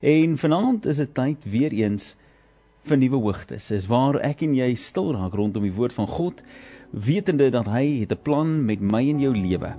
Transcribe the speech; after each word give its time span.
En 0.00 0.38
vanaand 0.38 0.86
is 0.86 0.96
dit 0.96 1.14
tyd 1.14 1.44
weer 1.48 1.72
eens 1.72 2.10
vir 2.84 2.98
nuwe 3.00 3.16
hoogtes. 3.16 3.70
Dis 3.72 3.86
waar 3.88 4.18
ek 4.20 4.42
en 4.44 4.52
jy 4.52 4.74
stil 4.76 5.14
raak 5.16 5.32
rondom 5.32 5.64
die 5.64 5.72
woord 5.72 5.94
van 5.96 6.04
God, 6.10 6.42
wetende 6.92 7.46
dat 7.48 7.70
hy 7.72 8.02
het 8.02 8.12
'n 8.12 8.20
plan 8.22 8.64
met 8.66 8.80
my 8.80 9.00
en 9.08 9.20
jou 9.20 9.32
lewe. 9.32 9.72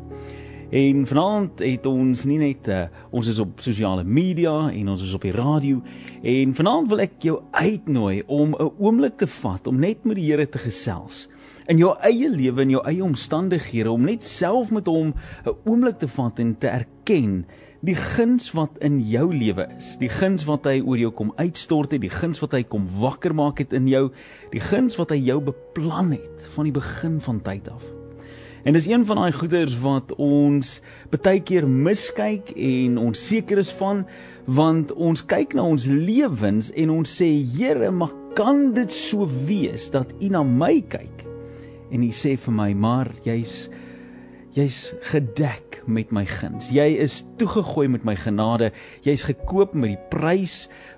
En 0.71 1.05
vanaand 1.05 1.59
het 1.59 1.85
ons 1.85 2.25
nie 2.25 2.37
net 2.37 2.67
uh, 2.67 2.87
ons 3.11 3.27
is 3.27 3.39
op 3.39 3.61
sosiale 3.61 4.03
media 4.03 4.71
en 4.71 4.89
ons 4.89 5.03
is 5.03 5.13
op 5.13 5.21
die 5.21 5.31
radio 5.31 5.83
en 6.23 6.53
vanaand 6.53 6.89
wil 6.89 6.99
ek 6.99 7.21
jou 7.21 7.43
uitnooi 7.51 8.23
om 8.25 8.55
'n 8.57 8.71
oomblik 8.79 9.17
te 9.17 9.27
vat 9.27 9.67
om 9.67 9.79
net 9.79 10.03
met 10.03 10.15
die 10.15 10.25
Here 10.31 10.49
te 10.49 10.57
gesels 10.57 11.29
in 11.67 11.77
jou 11.77 11.93
eie 12.01 12.29
lewe 12.29 12.61
en 12.61 12.69
jou 12.69 12.83
eie 12.87 13.03
omstandighede 13.03 13.91
om 13.91 14.05
net 14.07 14.23
self 14.23 14.71
met 14.71 14.87
hom 14.87 15.13
'n 15.45 15.55
oomblik 15.65 15.99
te 15.99 16.07
vat 16.07 16.39
en 16.39 16.57
te 16.57 16.67
erken 16.67 17.45
die 17.85 17.95
guns 17.95 18.49
wat 18.57 18.79
in 18.81 18.97
jou 19.05 19.27
lewe 19.33 19.67
is, 19.77 19.95
die 20.01 20.09
guns 20.09 20.47
wat 20.47 20.65
hy 20.65 20.79
oor 20.81 20.97
jou 20.97 21.11
kom 21.13 21.33
uitstort 21.37 21.93
het, 21.93 22.01
die 22.01 22.13
guns 22.13 22.41
wat 22.41 22.55
hy 22.57 22.63
kom 22.65 22.87
wakker 23.01 23.35
maak 23.37 23.61
het 23.61 23.75
in 23.77 23.89
jou, 23.89 24.07
die 24.53 24.63
guns 24.63 24.97
wat 24.97 25.13
hy 25.13 25.19
jou 25.21 25.37
beplan 25.45 26.15
het 26.15 26.49
van 26.55 26.69
die 26.69 26.73
begin 26.73 27.19
van 27.21 27.41
tyd 27.45 27.69
af. 27.69 27.85
En 28.67 28.75
dis 28.75 28.87
een 28.89 29.05
van 29.07 29.21
daai 29.21 29.31
goeders 29.31 29.77
wat 29.79 30.11
ons 30.19 30.79
baie 31.13 31.39
keer 31.39 31.67
miskyk 31.69 32.49
en 32.51 32.97
ons 32.99 33.27
seker 33.29 33.61
is 33.61 33.69
van 33.79 34.03
want 34.47 34.91
ons 34.95 35.23
kyk 35.27 35.53
na 35.55 35.63
ons 35.67 35.85
lewens 35.87 36.73
en 36.75 36.91
ons 36.91 37.13
sê 37.21 37.29
Here, 37.53 37.91
maar 37.91 38.15
kan 38.35 38.73
dit 38.75 38.91
so 38.91 39.27
wees 39.47 39.87
dat 39.93 40.11
U 40.19 40.31
na 40.33 40.43
my 40.43 40.81
kyk? 40.89 41.23
En 41.91 42.03
U 42.03 42.11
sê 42.11 42.35
vir 42.39 42.55
my, 42.55 42.71
maar 42.75 43.11
jy's 43.23 43.67
Jy's 44.57 44.95
gedek 45.05 45.83
met 45.85 46.09
my 46.09 46.23
guns. 46.25 46.71
Jy 46.73 46.95
is 47.03 47.19
toegegooi 47.37 47.85
met 47.93 48.05
my 48.07 48.15
genade. 48.17 48.71
Jy's 49.05 49.27
gekoop 49.27 49.75
met 49.77 49.91
die 49.91 50.05
prys 50.09 50.55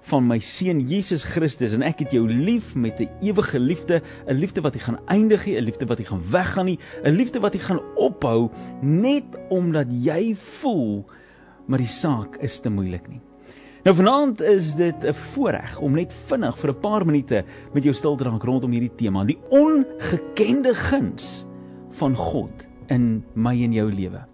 van 0.08 0.30
my 0.30 0.38
seun 0.40 0.80
Jesus 0.88 1.26
Christus 1.28 1.76
en 1.76 1.84
ek 1.84 2.06
het 2.06 2.16
jou 2.16 2.22
lief 2.24 2.72
met 2.80 3.02
'n 3.04 3.10
ewige 3.20 3.60
liefde, 3.60 4.02
'n 4.28 4.40
liefde 4.40 4.62
wat 4.62 4.74
nie 4.74 4.84
gaan 4.84 5.00
eindig 5.08 5.46
nie, 5.46 5.58
'n 5.58 5.66
liefde 5.66 5.86
wat 5.88 5.98
nie 5.98 6.08
gaan 6.08 6.24
weggaan 6.32 6.66
nie, 6.66 6.80
'n 7.04 7.12
liefde 7.12 7.40
wat 7.40 7.54
nie 7.54 7.62
gaan 7.62 7.82
ophou 7.96 8.50
net 8.82 9.28
omdat 9.50 9.88
jy 9.92 10.36
voel 10.62 11.06
maar 11.68 11.80
die 11.80 11.88
saak 11.88 12.38
is 12.40 12.60
te 12.60 12.70
moeilik 12.70 13.10
nie. 13.10 13.22
Nou 13.84 13.96
vanaand 13.96 14.42
is 14.42 14.76
dit 14.76 15.04
'n 15.04 15.14
voorreg 15.14 15.80
om 15.80 15.94
net 15.96 16.14
vinnig 16.28 16.58
vir 16.58 16.70
'n 16.70 16.80
paar 16.80 17.06
minute 17.06 17.44
met 17.74 17.84
jou 17.84 17.94
stil 17.94 18.16
te 18.16 18.24
raak 18.24 18.44
rondom 18.44 18.72
hierdie 18.72 18.96
tema, 18.96 19.26
die 19.26 19.40
ongekende 19.50 20.74
guns 20.74 21.46
van 21.92 22.16
God 22.16 22.69
in 22.90 23.24
my 23.36 23.56
en 23.64 23.74
jou 23.74 23.88
lewe. 23.92 24.26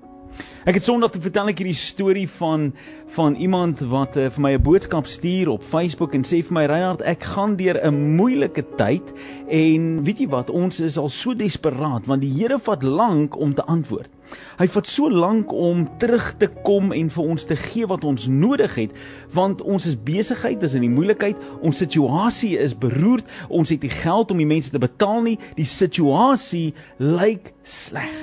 Ek 0.66 0.80
het 0.80 0.84
Sondag 0.84 1.12
te 1.14 1.22
vertel 1.22 1.52
ek 1.52 1.60
hierdie 1.62 1.78
storie 1.78 2.28
van 2.40 2.72
van 3.16 3.36
iemand 3.40 3.80
wat 3.88 4.18
uh, 4.18 4.32
vir 4.34 4.42
my 4.42 4.52
'n 4.58 4.64
boodskap 4.66 5.06
stuur 5.08 5.52
op 5.54 5.64
Facebook 5.64 6.16
en 6.18 6.26
sê 6.26 6.42
vir 6.42 6.56
my 6.58 6.66
Reinhard, 6.66 7.06
ek 7.06 7.24
gaan 7.24 7.56
deur 7.56 7.78
'n 7.78 8.16
moeilike 8.18 8.66
tyd 8.76 9.06
en 9.48 10.04
weet 10.04 10.20
jy 10.20 10.28
wat, 10.28 10.50
ons 10.50 10.80
is 10.80 10.98
al 10.98 11.10
so 11.10 11.34
desperaat 11.34 12.08
want 12.08 12.22
die 12.22 12.34
Here 12.34 12.60
vat 12.60 12.84
lank 12.84 13.38
om 13.38 13.54
te 13.54 13.64
antwoord. 13.64 14.15
Hy 14.60 14.68
vat 14.72 14.90
so 14.90 15.10
lank 15.12 15.54
om 15.54 15.86
terug 16.02 16.32
te 16.40 16.50
kom 16.66 16.94
en 16.96 17.10
vir 17.12 17.32
ons 17.36 17.48
te 17.50 17.58
gee 17.60 17.88
wat 17.90 18.08
ons 18.08 18.28
nodig 18.32 18.78
het 18.80 18.96
want 19.36 19.62
ons 19.62 19.86
is 19.90 19.98
besigheid, 20.00 20.62
dis 20.62 20.78
in 20.78 20.86
die 20.86 20.94
moeilikheid, 20.94 21.40
ons 21.66 21.82
situasie 21.82 22.56
is 22.62 22.76
beroerd, 22.78 23.28
ons 23.50 23.74
het 23.74 23.84
nie 23.84 23.92
geld 23.92 24.32
om 24.32 24.40
die 24.40 24.50
mense 24.50 24.72
te 24.72 24.82
betaal 24.82 25.26
nie, 25.26 25.38
die 25.58 25.68
situasie 25.68 26.70
lyk 27.02 27.52
sleg. 27.68 28.14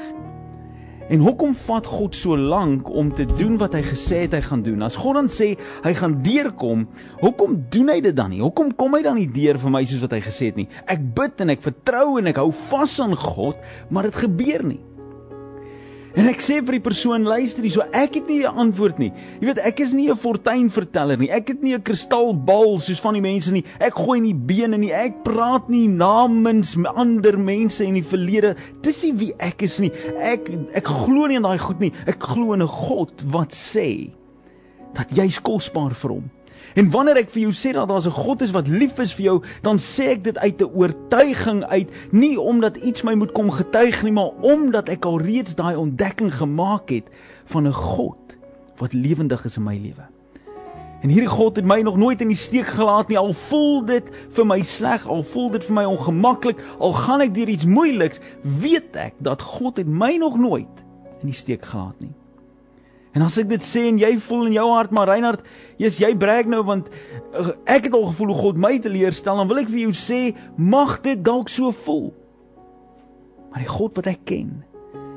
En 1.13 1.21
hoekom 1.21 1.53
vat 1.67 1.87
God 1.89 2.15
so 2.17 2.37
lank 2.39 2.87
om 2.89 3.11
te 3.13 3.27
doen 3.29 3.59
wat 3.61 3.75
hy 3.77 3.83
gesê 3.85 4.23
het 4.23 4.37
hy 4.37 4.41
gaan 4.47 4.63
doen? 4.65 4.85
As 4.87 4.97
God 4.97 5.19
dan 5.19 5.29
sê 5.29 5.51
hy 5.85 5.93
gaan 5.99 6.15
deurkom, 6.25 6.87
hoekom 7.21 7.59
doen 7.75 7.91
hy 7.93 7.99
dit 8.07 8.17
dan 8.17 8.33
nie? 8.33 8.41
Hoekom 8.41 8.71
kom 8.79 8.97
hy 8.97 9.03
dan 9.05 9.19
nie 9.21 9.29
deur 9.29 9.59
vir 9.61 9.75
my 9.75 9.83
soos 9.85 10.05
wat 10.07 10.15
hy 10.17 10.23
gesê 10.25 10.53
het 10.53 10.63
nie? 10.63 10.69
Ek 10.87 11.03
bid 11.17 11.43
en 11.45 11.53
ek 11.53 11.67
vertrou 11.67 12.17
en 12.21 12.31
ek 12.33 12.41
hou 12.41 12.49
vas 12.71 12.95
aan 13.05 13.17
God, 13.19 13.61
maar 13.91 14.09
dit 14.09 14.23
gebeur 14.23 14.65
nie. 14.71 14.81
En 16.13 16.29
ek 16.29 16.43
sê 16.45 16.59
vir 16.61 16.77
die 16.77 16.85
persoon, 16.85 17.25
luister 17.25 17.65
hier, 17.65 17.73
so 17.73 17.85
ek 17.97 18.19
het 18.19 18.27
nie 18.29 18.43
'n 18.45 18.53
antwoord 18.53 18.99
nie. 18.99 19.13
Jy 19.41 19.47
weet, 19.47 19.59
ek 19.59 19.81
is 19.81 19.93
nie 19.95 20.11
'n 20.11 20.17
fortuinverteller 20.17 21.17
nie. 21.19 21.31
Ek 21.31 21.49
het 21.49 21.63
nie 21.63 21.75
'n 21.75 21.83
kristalbal 21.83 22.79
soos 22.79 23.01
van 23.01 23.15
die 23.15 23.23
mense 23.23 23.51
nie. 23.51 23.65
Ek 23.81 23.95
gooi 23.95 24.21
nie 24.21 24.35
bene 24.35 24.77
nie. 24.77 24.93
Ek 24.93 25.25
praat 25.25 25.71
nie 25.71 25.89
namens 25.89 26.77
ander 26.77 27.39
mense 27.39 27.85
in 27.85 27.95
die 27.95 28.05
verlede. 28.05 28.57
Dis 28.83 29.03
nie 29.05 29.13
wie 29.13 29.35
ek 29.39 29.63
is 29.63 29.81
nie. 29.81 29.91
Ek 30.19 30.51
ek 30.75 30.85
glo 30.85 31.27
nie 31.27 31.37
in 31.37 31.43
daai 31.43 31.59
goed 31.59 31.81
nie. 31.81 31.93
Ek 32.07 32.21
glo 32.21 32.53
in 32.53 32.63
'n 32.63 32.69
God 32.69 33.25
wat 33.33 33.53
sê 33.53 34.11
dat 34.93 35.09
jy's 35.11 35.41
kosbaar 35.41 35.95
vir 35.95 36.11
hom. 36.11 36.31
En 36.75 36.91
wanneer 36.91 37.17
ek 37.17 37.31
vir 37.31 37.43
jou 37.43 37.53
sê 37.53 37.73
dat 37.73 37.89
daar 37.89 38.01
'n 38.07 38.11
God 38.11 38.43
is 38.43 38.51
wat 38.51 38.69
lief 38.69 38.99
is 38.99 39.15
vir 39.15 39.25
jou, 39.25 39.43
dan 39.63 39.79
sê 39.79 40.15
ek 40.17 40.25
dit 40.25 40.39
uit 40.39 40.61
'n 40.61 40.75
oortuiging 40.75 41.65
uit, 41.65 41.89
nie 42.11 42.41
omdat 42.41 42.77
iets 42.77 43.03
my 43.03 43.15
moet 43.15 43.33
kom 43.33 43.51
getuig 43.51 44.03
nie, 44.03 44.13
maar 44.13 44.31
omdat 44.41 44.89
ek 44.89 45.05
al 45.05 45.21
reeds 45.21 45.55
daai 45.55 45.77
ontdekking 45.77 46.35
gemaak 46.35 46.89
het 46.89 47.09
van 47.45 47.67
'n 47.67 47.73
God 47.73 48.37
wat 48.77 48.93
lewendig 48.93 49.45
is 49.45 49.57
in 49.57 49.63
my 49.63 49.77
lewe. 49.77 50.07
En 51.03 51.09
hierdie 51.09 51.29
God 51.29 51.57
het 51.57 51.65
my 51.67 51.81
nog 51.83 51.97
nooit 51.97 52.21
in 52.21 52.31
die 52.31 52.39
steek 52.39 52.67
gelaat 52.67 53.09
nie. 53.09 53.19
Al 53.19 53.33
voel 53.33 53.85
dit 53.85 54.11
vir 54.31 54.47
my 54.47 54.61
sleg, 54.63 55.07
al 55.11 55.23
voel 55.23 55.51
dit 55.51 55.65
vir 55.65 55.75
my 55.75 55.85
ongemaklik, 55.85 56.63
al 56.79 56.93
gaan 56.95 57.21
ek 57.21 57.35
deur 57.35 57.51
iets 57.51 57.67
moeiliks, 57.67 58.21
weet 58.43 58.97
ek 58.97 59.19
dat 59.19 59.43
God 59.43 59.77
het 59.83 59.91
my 59.91 60.15
nog 60.23 60.39
nooit 60.39 60.83
in 61.23 61.33
die 61.33 61.39
steek 61.39 61.67
gelaat 61.67 61.99
nie. 61.99 62.15
En 63.13 63.25
as 63.27 63.37
ek 63.41 63.51
dit 63.51 63.65
sê 63.65 63.85
en 63.91 64.01
jy 64.01 64.15
voel 64.25 64.49
in 64.49 64.57
jou 64.57 64.67
hart 64.73 64.93
maar 64.95 65.11
Reinhard, 65.11 65.45
jy's 65.81 65.99
jy 66.01 66.15
breek 66.17 66.49
nou 66.49 66.63
want 66.65 66.89
uh, 67.37 67.53
ek 67.69 67.91
het 67.91 67.97
al 67.97 68.09
gevoel 68.09 68.33
hoe 68.33 68.41
God 68.41 68.61
my 68.65 68.79
teleurstel, 68.81 69.37
dan 69.37 69.51
wil 69.51 69.61
ek 69.61 69.73
vir 69.73 69.85
jou 69.85 69.95
sê 69.97 70.21
mag 70.57 70.99
dit 71.05 71.21
dalk 71.21 71.53
so 71.53 71.75
voel. 71.85 72.11
Maar 73.53 73.67
die 73.67 73.73
God 73.73 73.99
wat 74.01 74.09
ek 74.15 74.23
ken, 74.31 74.55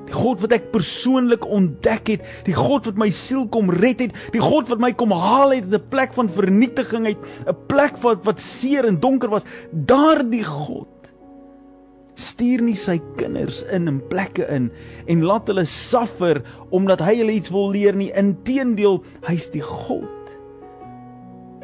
die 0.05 0.15
God 0.15 0.43
wat 0.43 0.53
ek 0.57 0.67
persoonlik 0.73 1.47
ontdek 1.47 2.11
het, 2.11 2.25
die 2.45 2.57
God 2.57 2.89
wat 2.89 2.99
my 2.99 3.07
siel 3.15 3.45
kom 3.51 3.71
red 3.73 4.03
het, 4.03 4.17
die 4.35 4.43
God 4.43 4.67
wat 4.69 4.83
my 4.83 4.91
kom 4.97 5.15
haal 5.15 5.55
uit 5.55 5.71
'n 5.71 5.79
plek 5.89 6.11
van 6.13 6.27
vernietiging 6.29 7.07
uit, 7.15 7.21
'n 7.47 7.55
plek 7.71 7.95
wat 8.03 8.27
wat 8.27 8.43
seer 8.43 8.85
en 8.85 8.99
donker 8.99 9.31
was, 9.31 9.47
daardie 9.71 10.43
God 10.43 10.91
stuur 12.19 12.63
nie 12.63 12.77
sy 12.79 12.97
kinders 13.19 13.61
in 13.73 13.89
in 13.91 13.99
plekke 14.09 14.47
in 14.51 14.69
en 15.11 15.23
laat 15.27 15.49
hulle 15.51 15.65
suffer 15.69 16.41
omdat 16.75 17.03
hy 17.03 17.17
hulle 17.21 17.37
iets 17.39 17.51
wil 17.53 17.71
leer 17.75 17.95
nie. 17.97 18.11
Inteendeel 18.15 19.01
hy's 19.27 19.49
die 19.53 19.63
God 19.63 20.11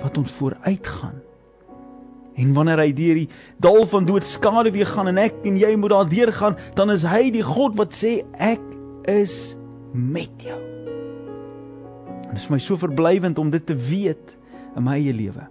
wat 0.01 0.17
ons 0.17 0.34
vooruitgaan 0.39 1.19
en 2.41 2.53
wanneer 2.56 2.79
hy 2.81 2.91
deur 2.95 3.17
die 3.19 3.29
dal 3.62 3.84
van 3.91 4.07
dood 4.07 4.25
skade 4.25 4.72
weer 4.73 4.89
gaan 4.89 5.12
en 5.12 5.19
ek 5.22 5.44
en 5.45 5.59
jy 5.59 5.72
moet 5.78 5.94
daar 5.94 6.09
deur 6.09 6.31
gaan 6.34 6.57
dan 6.79 6.94
is 6.94 7.06
hy 7.07 7.29
die 7.33 7.45
God 7.45 7.78
wat 7.79 7.95
sê 7.95 8.22
ek 8.39 8.63
is 9.12 9.56
met 9.91 10.45
jou. 10.45 10.59
En 12.28 12.31
dit 12.31 12.39
is 12.39 12.47
vir 12.47 12.56
my 12.56 12.62
so 12.63 12.79
verblywend 12.79 13.41
om 13.41 13.51
dit 13.51 13.66
te 13.68 13.75
weet 13.75 14.38
in 14.78 14.88
my 14.88 14.95
eie 15.00 15.13
lewe 15.16 15.47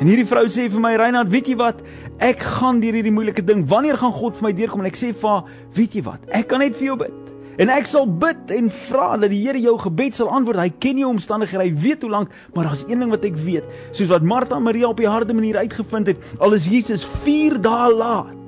En 0.00 0.08
hierdie 0.08 0.26
vrou 0.26 0.44
sê 0.50 0.68
vir 0.72 0.80
my 0.80 0.94
Reinhard, 0.96 1.30
weet 1.32 1.50
jy 1.52 1.56
wat? 1.60 1.82
Ek 2.22 2.40
gaan 2.58 2.80
deur 2.82 2.96
hierdie 2.96 3.12
moeilike 3.12 3.44
ding. 3.44 3.66
Wanneer 3.68 3.98
gaan 4.00 4.14
God 4.14 4.38
vir 4.38 4.48
my 4.48 4.52
deurkom? 4.56 4.84
En 4.84 4.88
ek 4.88 4.98
sê 4.98 5.10
vir 5.12 5.28
haar, 5.28 5.50
weet 5.76 5.98
jy 5.98 6.04
wat? 6.06 6.24
Ek 6.32 6.48
kan 6.50 6.64
net 6.64 6.78
vir 6.78 6.92
jou 6.92 6.96
bid. 7.02 7.18
En 7.60 7.68
ek 7.68 7.88
sal 7.90 8.06
bid 8.08 8.52
en 8.56 8.70
vra 8.88 9.10
dat 9.20 9.28
die 9.30 9.42
Here 9.42 9.60
jou 9.60 9.74
gebed 9.82 10.16
sal 10.16 10.30
antwoord. 10.32 10.62
Hy 10.62 10.72
ken 10.80 11.02
jou 11.02 11.10
omstandighede. 11.12 11.66
Hy 11.66 11.82
weet 11.84 12.06
hoe 12.06 12.12
lank, 12.14 12.32
maar 12.54 12.70
daar's 12.70 12.86
een 12.88 13.04
ding 13.04 13.12
wat 13.12 13.26
ek 13.28 13.36
weet. 13.44 13.68
Soos 13.92 14.08
wat 14.14 14.24
Martha 14.24 14.56
en 14.56 14.64
Maria 14.64 14.88
op 14.88 15.02
die 15.02 15.10
harde 15.10 15.36
manier 15.36 15.60
uitgevind 15.60 16.14
het, 16.14 16.24
al 16.40 16.56
is 16.56 16.70
Jesus 16.70 17.04
4 17.26 17.60
dae 17.62 17.92
laat. 17.92 18.38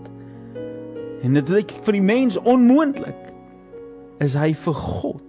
En 1.24 1.36
dit 1.36 1.52
lyk 1.52 1.76
vir 1.84 2.00
die 2.00 2.04
mens 2.04 2.40
onmoontlik. 2.40 3.20
Is 4.24 4.36
hy 4.38 4.52
vir 4.64 4.76
God 4.80 5.23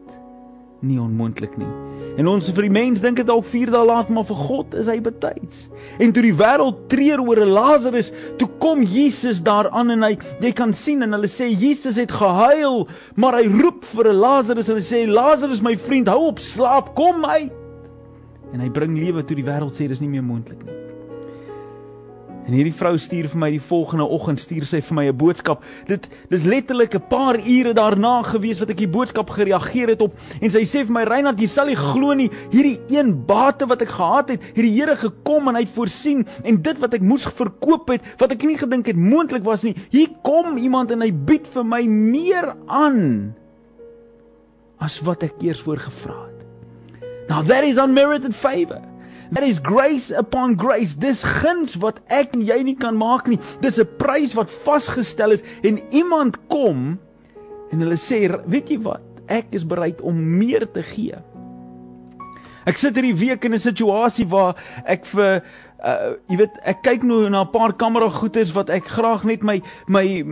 nie 0.85 1.01
onmoontlik 1.01 1.57
nie? 1.59 1.69
En 2.15 2.29
ons 2.31 2.47
vir 2.47 2.67
die 2.69 2.71
mens 2.71 3.01
dink 3.03 3.17
dit 3.19 3.27
dalk 3.27 3.43
4 3.49 3.73
dae 3.73 3.83
laat, 3.83 4.11
maar 4.13 4.23
vir 4.29 4.37
God 4.39 4.75
is 4.79 4.87
hy 4.87 4.95
betyds. 5.03 5.65
En 5.99 6.13
toe 6.15 6.23
die 6.23 6.35
wêreld 6.37 6.85
treur 6.91 7.23
oor 7.25 7.41
Lazarus, 7.49 8.13
toe 8.39 8.47
kom 8.63 8.85
Jesus 8.87 9.41
daar 9.43 9.67
aan 9.75 9.91
en 9.97 10.05
hy 10.07 10.13
jy 10.43 10.53
kan 10.55 10.71
sien 10.75 11.03
en 11.03 11.17
hulle 11.17 11.29
sê 11.31 11.49
Jesus 11.51 11.99
het 11.99 12.13
gehuil, 12.15 12.85
maar 13.19 13.41
hy 13.41 13.49
roep 13.51 13.83
vir 13.91 14.13
Lazarus 14.15 14.71
en 14.71 14.79
hy 14.79 14.87
sê 14.87 15.03
Lazarus 15.09 15.63
my 15.65 15.75
vriend, 15.75 16.11
hou 16.11 16.29
op 16.31 16.39
slaap, 16.39 16.93
kom 16.95 17.27
uit. 17.27 17.51
En 18.53 18.63
hy 18.63 18.71
bring 18.71 18.95
lewe 18.95 19.25
toe 19.27 19.35
die 19.35 19.47
wêreld 19.47 19.75
sê 19.75 19.89
dis 19.91 19.99
nie 19.99 20.13
meer 20.15 20.23
moontlik 20.23 20.63
nie. 20.63 20.79
En 22.45 22.53
hierdie 22.53 22.75
vrou 22.77 22.93
stuur 23.01 23.25
vir 23.31 23.39
my 23.41 23.47
die 23.55 23.61
volgende 23.63 24.05
oggend 24.05 24.39
stuur 24.39 24.67
sy 24.69 24.79
vir 24.85 24.95
my 24.95 25.05
'n 25.09 25.17
boodskap. 25.17 25.63
Dit 25.87 26.07
dis 26.29 26.43
letterlik 26.43 26.93
'n 26.93 27.07
paar 27.09 27.37
ure 27.37 27.73
daarna 27.73 28.21
gewees 28.21 28.59
wat 28.59 28.69
ek 28.69 28.77
die 28.77 28.87
boodskap 28.87 29.29
gereageer 29.29 29.89
het 29.89 30.01
op 30.01 30.13
en 30.41 30.49
sy 30.49 30.61
sê 30.61 30.85
vir 30.85 30.93
my 30.93 31.03
Reinhard, 31.03 31.39
jy 31.39 31.47
sal 31.47 31.65
nie 31.65 31.75
glo 31.75 32.13
nie, 32.13 32.29
hierdie 32.51 32.79
een 32.89 33.25
bate 33.25 33.65
wat 33.65 33.81
ek 33.81 33.89
gehad 33.89 34.29
het, 34.29 34.41
hierdie 34.53 34.75
Here 34.75 34.95
gekom 34.95 35.47
en 35.47 35.55
hy 35.55 35.61
het 35.61 35.73
voorsien 35.73 36.25
en 36.43 36.61
dit 36.61 36.79
wat 36.79 36.93
ek 36.93 37.01
moes 37.01 37.25
verkoop 37.25 37.89
het, 37.89 38.01
wat 38.19 38.31
ek 38.31 38.43
nie 38.43 38.57
gedink 38.57 38.85
het 38.87 38.95
moontlik 38.95 39.43
was 39.43 39.63
nie, 39.63 39.75
hier 39.89 40.09
kom 40.21 40.57
iemand 40.57 40.91
en 40.91 41.01
hy 41.01 41.11
bied 41.11 41.47
vir 41.47 41.63
my 41.63 41.81
meer 41.87 42.55
aan 42.67 43.33
as 44.79 45.01
wat 45.01 45.23
ek 45.23 45.41
eers 45.41 45.61
voorgevra 45.61 46.27
het. 46.27 46.45
Now 47.29 47.41
that 47.41 47.63
is 47.63 47.77
unmerited 47.77 48.35
favor. 48.35 48.81
That 49.31 49.43
is 49.43 49.59
grace 49.59 50.11
upon 50.11 50.55
grace. 50.55 50.95
Dis 50.95 51.23
guns 51.23 51.75
wat 51.81 51.99
ek 52.13 52.35
en 52.35 52.43
jy 52.45 52.61
nie 52.63 52.75
kan 52.75 52.97
maak 52.97 53.27
nie. 53.27 53.39
Dis 53.61 53.79
'n 53.79 53.87
prys 53.97 54.35
wat 54.35 54.49
vasgestel 54.49 55.31
is 55.31 55.43
en 55.63 55.81
iemand 55.91 56.37
kom 56.47 56.99
en 57.71 57.79
hulle 57.79 57.97
sê, 57.97 58.29
"Weet 58.45 58.69
jy 58.69 58.77
wat? 58.83 59.01
Ek 59.27 59.47
is 59.51 59.63
bereid 59.63 60.01
om 60.01 60.37
meer 60.37 60.65
te 60.65 60.83
gee." 60.83 61.15
Ek 62.65 62.77
sit 62.77 62.95
hierdie 62.95 63.13
week 63.13 63.45
in 63.45 63.53
'n 63.53 63.59
situasie 63.59 64.25
waar 64.25 64.55
ek 64.85 65.05
vir 65.05 65.43
uh 65.83 66.15
jy 66.31 66.37
weet 66.39 66.55
ek 66.63 66.81
kyk 66.85 67.03
nou 67.03 67.29
na 67.29 67.43
'n 67.43 67.51
paar 67.51 67.73
kamera 67.73 68.09
goeders 68.09 68.53
wat 68.55 68.69
ek 68.69 68.87
graag 68.87 69.23
net 69.23 69.43
my 69.43 69.61
my 69.87 70.23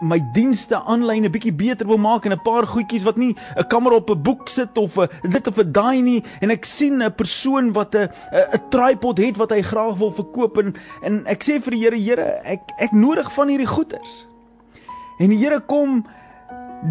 my 0.00 0.18
dienste 0.34 0.74
aanlyn 0.74 1.24
'n 1.24 1.30
bietjie 1.30 1.54
beter 1.54 1.86
wil 1.86 1.98
maak 1.98 2.26
en 2.26 2.32
'n 2.32 2.42
paar 2.42 2.66
goedjies 2.66 3.04
wat 3.04 3.16
nie 3.16 3.36
'n 3.56 3.68
kamera 3.68 3.96
op 3.96 4.10
'n 4.10 4.22
boek 4.22 4.48
sit 4.48 4.78
of 4.78 4.98
'n 4.98 5.08
dit 5.22 5.46
of 5.46 5.58
'n 5.58 5.72
daai 5.72 6.02
nie 6.02 6.24
en 6.40 6.50
ek 6.50 6.64
sien 6.64 7.02
'n 7.02 7.14
persoon 7.14 7.72
wat 7.72 7.94
'n 7.94 8.08
'n 8.32 8.62
tripod 8.70 9.18
het 9.18 9.36
wat 9.36 9.50
hy 9.50 9.62
graag 9.62 9.96
wil 9.98 10.10
verkoop 10.10 10.58
en 10.58 10.74
en 11.02 11.26
ek 11.26 11.42
sê 11.44 11.60
vir 11.62 11.70
die 11.70 11.82
Here 11.84 11.98
Here 11.98 12.40
ek 12.44 12.60
ek 12.78 12.92
nodig 12.92 13.32
van 13.32 13.48
hierdie 13.48 13.66
goeders. 13.66 14.26
En 15.18 15.28
die 15.28 15.38
Here 15.38 15.60
kom 15.60 16.04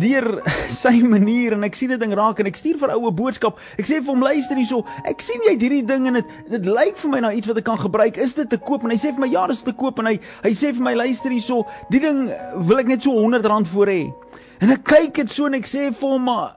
deur 0.02 0.42
sy 0.82 1.00
manier 1.04 1.56
en 1.56 1.64
ek 1.68 1.78
sien 1.78 1.92
dit 1.94 2.02
ding 2.02 2.14
raak 2.18 2.42
en 2.42 2.50
ek 2.50 2.60
stuur 2.60 2.80
vir 2.82 2.94
oue 2.98 3.12
boodskap. 3.16 3.62
Ek 3.80 3.88
sê 3.88 4.02
vir 4.02 4.12
hom 4.12 4.26
luister 4.26 4.60
hierso. 4.60 4.84
Ek 5.08 5.24
sien 5.24 5.44
jy 5.46 5.56
het 5.56 5.64
hierdie 5.64 5.86
ding 5.88 6.10
en 6.12 6.20
dit 6.20 6.36
dit 6.52 6.70
lyk 6.70 7.00
vir 7.02 7.14
my 7.14 7.24
na 7.24 7.34
iets 7.38 7.50
wat 7.50 7.62
ek 7.62 7.68
kan 7.70 7.80
gebruik. 7.80 8.20
Is 8.22 8.36
dit 8.38 8.50
te 8.50 8.60
koop? 8.60 8.86
En 8.86 8.94
hy 8.94 9.00
sê 9.02 9.14
vir 9.14 9.24
my 9.24 9.32
ja, 9.32 9.48
dis 9.48 9.64
te 9.66 9.76
koop 9.76 10.02
en 10.04 10.12
hy 10.12 10.18
hy 10.44 10.54
sê 10.58 10.74
vir 10.76 10.84
my 10.90 10.96
luister 10.98 11.34
hierso. 11.34 11.64
Die 11.94 12.04
ding 12.04 12.28
wil 12.68 12.84
ek 12.84 12.92
net 12.92 13.08
so 13.08 13.16
R100 13.16 13.72
voor 13.74 13.94
hê. 13.94 14.04
En 14.62 14.74
ek 14.74 14.88
kyk 14.90 15.22
dit 15.22 15.34
so 15.34 15.48
en 15.48 15.58
ek 15.58 15.70
sê 15.70 15.90
vir 15.92 16.16
hom 16.16 16.28
maar 16.28 16.56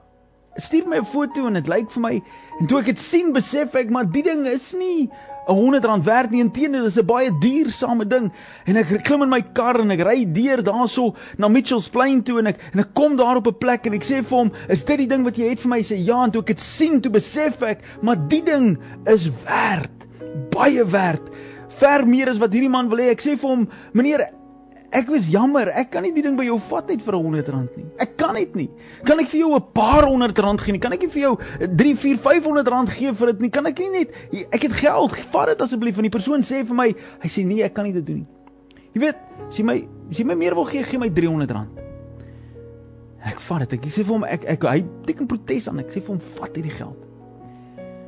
stuur 0.59 0.87
my 0.87 0.97
'n 0.99 1.05
foto 1.05 1.47
en 1.47 1.53
dit 1.53 1.67
lyk 1.67 1.89
vir 1.91 2.01
my 2.01 2.15
en 2.59 2.67
toe 2.67 2.79
ek 2.79 2.85
dit 2.91 2.99
sien 2.99 3.31
besef 3.31 3.75
ek 3.75 3.89
maar 3.89 4.03
die 4.03 4.23
ding 4.23 4.45
is 4.45 4.73
nie 4.73 5.09
'n 5.47 5.53
100 5.53 5.85
rand 5.85 6.05
werd 6.05 6.31
nie. 6.31 6.41
Inteendeel, 6.41 6.83
dis 6.83 6.99
'n 6.99 7.05
baie 7.05 7.31
duursame 7.39 8.07
ding. 8.07 8.31
En 8.65 8.75
ek 8.75 9.03
klim 9.03 9.21
in 9.21 9.29
my 9.29 9.41
kar 9.53 9.79
en 9.79 9.91
ek 9.91 10.01
ry 10.01 10.25
deur 10.25 10.63
daarso 10.63 11.15
na 11.37 11.47
Mitchells 11.47 11.89
Plain 11.89 12.23
toe 12.23 12.39
en 12.39 12.47
ek 12.47 12.59
en 12.73 12.79
ek 12.79 12.93
kom 12.93 13.15
daar 13.15 13.35
op 13.35 13.47
'n 13.47 13.57
plek 13.57 13.85
en 13.85 13.93
ek 13.93 14.03
sê 14.03 14.23
vir 14.23 14.37
hom, 14.37 14.51
"Is 14.69 14.83
dit 14.83 14.97
die 14.97 15.07
ding 15.07 15.23
wat 15.23 15.37
jy 15.37 15.49
het 15.49 15.59
vir 15.59 15.69
my?" 15.69 15.77
Hy 15.77 15.83
sê, 15.83 15.97
"Ja." 16.05 16.23
En 16.23 16.31
toe 16.31 16.41
ek 16.41 16.47
dit 16.47 16.59
sien, 16.59 17.01
toe 17.01 17.11
besef 17.11 17.61
ek, 17.61 17.79
maar 18.01 18.17
die 18.27 18.43
ding 18.43 18.77
is 19.05 19.29
werd, 19.45 19.91
baie 20.51 20.85
werd. 20.85 21.21
Ver 21.69 22.07
meer 22.07 22.29
as 22.29 22.37
wat 22.37 22.51
hierdie 22.53 22.69
man 22.69 22.89
wil 22.89 22.99
hê. 22.99 23.09
Ek 23.09 23.21
sê 23.21 23.37
vir 23.37 23.49
hom, 23.49 23.69
"Meneer, 23.93 24.29
Ek 24.91 25.07
was 25.07 25.29
jammer, 25.31 25.69
ek 25.71 25.93
kan 25.93 26.03
nie 26.03 26.11
die 26.11 26.23
ding 26.25 26.35
by 26.35 26.43
jou 26.43 26.57
vat 26.67 26.89
net 26.91 27.01
vir 27.01 27.15
'n 27.15 27.23
100 27.23 27.49
rand 27.49 27.77
nie. 27.77 27.85
Ek 27.97 28.17
kan 28.17 28.35
dit 28.35 28.55
nie. 28.55 28.69
Kan 29.05 29.19
ek 29.19 29.27
vir 29.27 29.39
jou 29.39 29.55
'n 29.55 29.63
paar 29.73 30.03
100 30.03 30.37
rand 30.39 30.59
gee 30.59 30.73
nie? 30.73 30.79
Kan 30.79 30.91
ek 30.91 30.99
nie 31.01 31.07
vir 31.07 31.21
jou 31.21 31.37
3, 31.59 31.95
4, 31.95 32.17
500 32.17 32.67
rand 32.67 32.89
gee 32.89 33.13
vir 33.13 33.27
dit 33.27 33.41
nie? 33.41 33.49
Kan 33.49 33.65
ek 33.67 33.79
nie 33.79 33.89
net 33.89 34.09
ek 34.51 34.63
het 34.63 34.73
geld, 34.73 35.15
vat 35.31 35.47
dit 35.47 35.61
asseblief 35.61 35.95
van 35.95 36.03
die 36.03 36.09
persoon 36.09 36.41
sê 36.41 36.65
vir 36.65 36.75
my, 36.75 36.93
hy 37.21 37.27
sê 37.29 37.45
nee, 37.45 37.63
ek 37.63 37.73
kan 37.73 37.85
nie 37.85 37.93
dit 37.93 38.05
doen 38.05 38.17
nie. 38.17 38.27
Jy 38.93 38.99
weet, 38.99 39.15
as 39.47 39.57
jy 39.57 39.63
my 39.63 39.87
as 40.09 40.17
jy 40.17 40.25
my 40.25 40.35
meer 40.35 40.55
wil 40.55 40.65
gee, 40.65 40.83
gee 40.83 40.99
my 40.99 41.09
300 41.09 41.51
rand. 41.51 41.69
Ek 43.23 43.39
vat 43.39 43.69
dit. 43.69 43.79
Ek 43.79 43.91
sê 43.91 44.03
vir 44.03 44.13
hom 44.13 44.23
ek 44.25 44.45
ek 44.45 44.63
hy 44.63 44.83
teken 45.05 45.27
protes 45.27 45.67
aan. 45.69 45.79
Ek 45.79 45.87
sê 45.87 46.01
vir 46.01 46.15
hom 46.15 46.19
vat 46.19 46.55
hierdie 46.55 46.75
geld. 46.75 47.10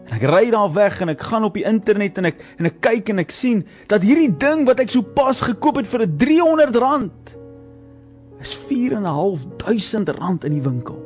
En 0.09 0.17
ek 0.17 0.25
ry 0.27 0.49
daar 0.51 0.71
weg 0.73 0.99
en 1.01 1.13
ek 1.13 1.21
gaan 1.21 1.47
op 1.47 1.55
die 1.55 1.65
internet 1.67 2.17
en 2.19 2.25
ek 2.25 2.41
en 2.59 2.67
ek 2.69 2.81
kyk 2.83 3.13
en 3.13 3.23
ek 3.23 3.31
sien 3.31 3.63
dat 3.91 4.03
hierdie 4.03 4.31
ding 4.37 4.65
wat 4.67 4.81
ek 4.83 4.91
so 4.91 5.01
pas 5.01 5.39
gekoop 5.41 5.79
het 5.79 5.87
vir 5.87 6.03
'n 6.07 6.17
300 6.17 6.75
rand 6.75 7.35
is 8.41 8.53
4 8.67 8.97
en 8.99 9.07
'n 9.07 9.15
half 9.19 9.39
duisend 9.57 10.09
rand 10.09 10.43
in 10.43 10.59
die 10.59 10.61
winkel. 10.69 10.99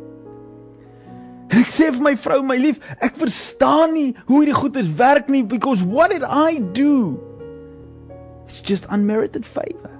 En 1.50 1.60
ek 1.64 1.72
sê 1.72 1.92
vir 1.94 2.04
my 2.04 2.16
vrou, 2.18 2.42
my 2.44 2.58
lief, 2.58 2.80
ek 3.00 3.16
verstaan 3.16 3.94
nie 3.94 4.16
hoe 4.26 4.42
hierdie 4.42 4.58
goeders 4.58 4.90
werk 5.00 5.30
nie 5.30 5.44
because 5.44 5.84
what 5.86 6.12
did 6.12 6.24
I 6.24 6.60
do? 6.74 7.20
It's 8.48 8.62
just 8.62 8.86
unmerited 8.90 9.46
favor. 9.46 9.97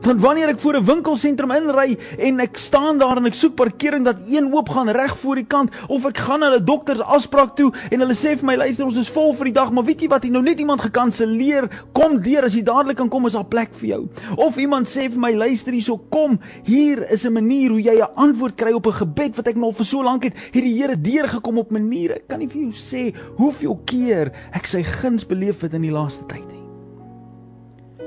Dan 0.00 0.20
wanneer 0.20 0.48
ek 0.48 0.58
voor 0.58 0.76
'n 0.76 0.84
winkelsentrum 0.84 1.50
inry 1.50 1.98
en 2.18 2.40
ek 2.40 2.56
staan 2.56 2.98
daar 2.98 3.16
en 3.16 3.26
ek 3.26 3.34
soek 3.34 3.54
parkering 3.54 4.04
dat 4.04 4.16
een 4.26 4.54
oop 4.54 4.68
gaan 4.68 4.88
reg 4.88 5.16
voor 5.18 5.34
die 5.34 5.44
kant 5.44 5.70
of 5.88 6.06
ek 6.06 6.16
gaan 6.16 6.40
na 6.40 6.56
'n 6.56 6.64
dokter 6.64 6.96
se 6.96 7.04
afspraak 7.04 7.56
toe 7.56 7.72
en 7.90 8.00
hulle 8.00 8.14
sê 8.14 8.36
vir 8.36 8.44
my 8.44 8.56
luister 8.56 8.84
ons 8.84 8.96
is 8.96 9.10
vol 9.10 9.34
vir 9.34 9.44
die 9.44 9.52
dag 9.52 9.70
maar 9.72 9.84
weet 9.84 10.00
jy 10.00 10.08
wat 10.08 10.22
jy 10.22 10.30
nou 10.30 10.42
net 10.42 10.58
iemand 10.58 10.80
gekanselleer 10.80 11.68
kom 11.92 12.22
deur 12.22 12.44
as 12.44 12.54
jy 12.54 12.62
dadelik 12.62 12.96
kan 12.96 13.08
kom 13.08 13.26
is 13.26 13.32
daar 13.32 13.44
plek 13.44 13.74
vir 13.74 13.88
jou. 13.88 14.08
Of 14.36 14.56
iemand 14.56 14.86
sê 14.86 15.10
vir 15.10 15.20
my 15.20 15.34
luister 15.34 15.72
hierso 15.72 16.00
kom 16.10 16.40
hier 16.64 17.10
is 17.10 17.26
'n 17.26 17.32
manier 17.32 17.70
hoe 17.70 17.82
jy 17.82 18.00
'n 18.00 18.14
antwoord 18.16 18.56
kry 18.56 18.72
op 18.72 18.86
'n 18.86 18.92
gebed 18.92 19.36
wat 19.36 19.48
ek 19.48 19.56
nou 19.56 19.72
vir 19.72 19.86
so 19.86 20.02
lank 20.02 20.24
het 20.24 20.34
het 20.34 20.64
die 20.64 20.80
Here 20.80 20.96
deurgekom 20.96 21.58
op 21.58 21.70
maniere. 21.70 22.14
Ek 22.14 22.28
kan 22.28 22.38
nie 22.38 22.48
vir 22.48 22.62
jou 22.62 22.72
sê 22.72 23.14
hoeveel 23.36 23.78
keer 23.84 24.32
ek 24.52 24.66
sy 24.66 24.82
guns 24.82 25.26
beleef 25.26 25.60
het 25.60 25.74
in 25.74 25.82
die 25.82 25.92
laaste 25.92 26.24
tyd 26.26 26.48
nie 26.48 26.59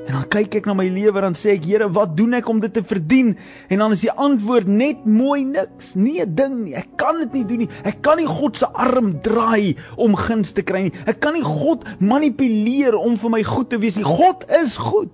En 0.03 0.17
dan 0.17 0.25
kyk 0.27 0.57
ek 0.59 0.65
na 0.67 0.73
my 0.75 0.85
lewe 0.91 1.15
en 1.21 1.29
dan 1.29 1.38
sê 1.38 1.53
ek, 1.55 1.63
Here, 1.67 1.88
wat 1.95 2.15
doen 2.17 2.35
ek 2.35 2.50
om 2.51 2.59
dit 2.63 2.73
te 2.75 2.83
verdien? 2.83 3.33
En 3.71 3.83
dan 3.83 3.95
is 3.95 4.03
die 4.03 4.11
antwoord 4.11 4.67
net 4.67 5.05
mooi 5.07 5.45
niks. 5.47 5.94
Nee, 5.95 6.25
ding 6.27 6.57
nie. 6.65 6.75
Ek 6.79 6.91
kan 7.00 7.21
dit 7.21 7.39
nie 7.39 7.44
doen 7.47 7.63
nie. 7.63 7.69
Ek 7.88 8.01
kan 8.05 8.19
nie 8.19 8.27
God 8.27 8.59
se 8.59 8.67
arm 8.67 9.13
draai 9.23 9.77
om 9.95 10.17
guns 10.19 10.51
te 10.55 10.65
kry 10.65 10.88
nie. 10.88 10.95
Ek 11.07 11.21
kan 11.23 11.38
nie 11.38 11.45
God 11.45 11.88
manipuleer 12.03 12.97
om 13.00 13.15
vir 13.21 13.35
my 13.38 13.44
goed 13.47 13.71
te 13.71 13.79
wees 13.79 14.00
nie. 14.00 14.07
God 14.07 14.44
is 14.59 14.75
goed. 14.81 15.13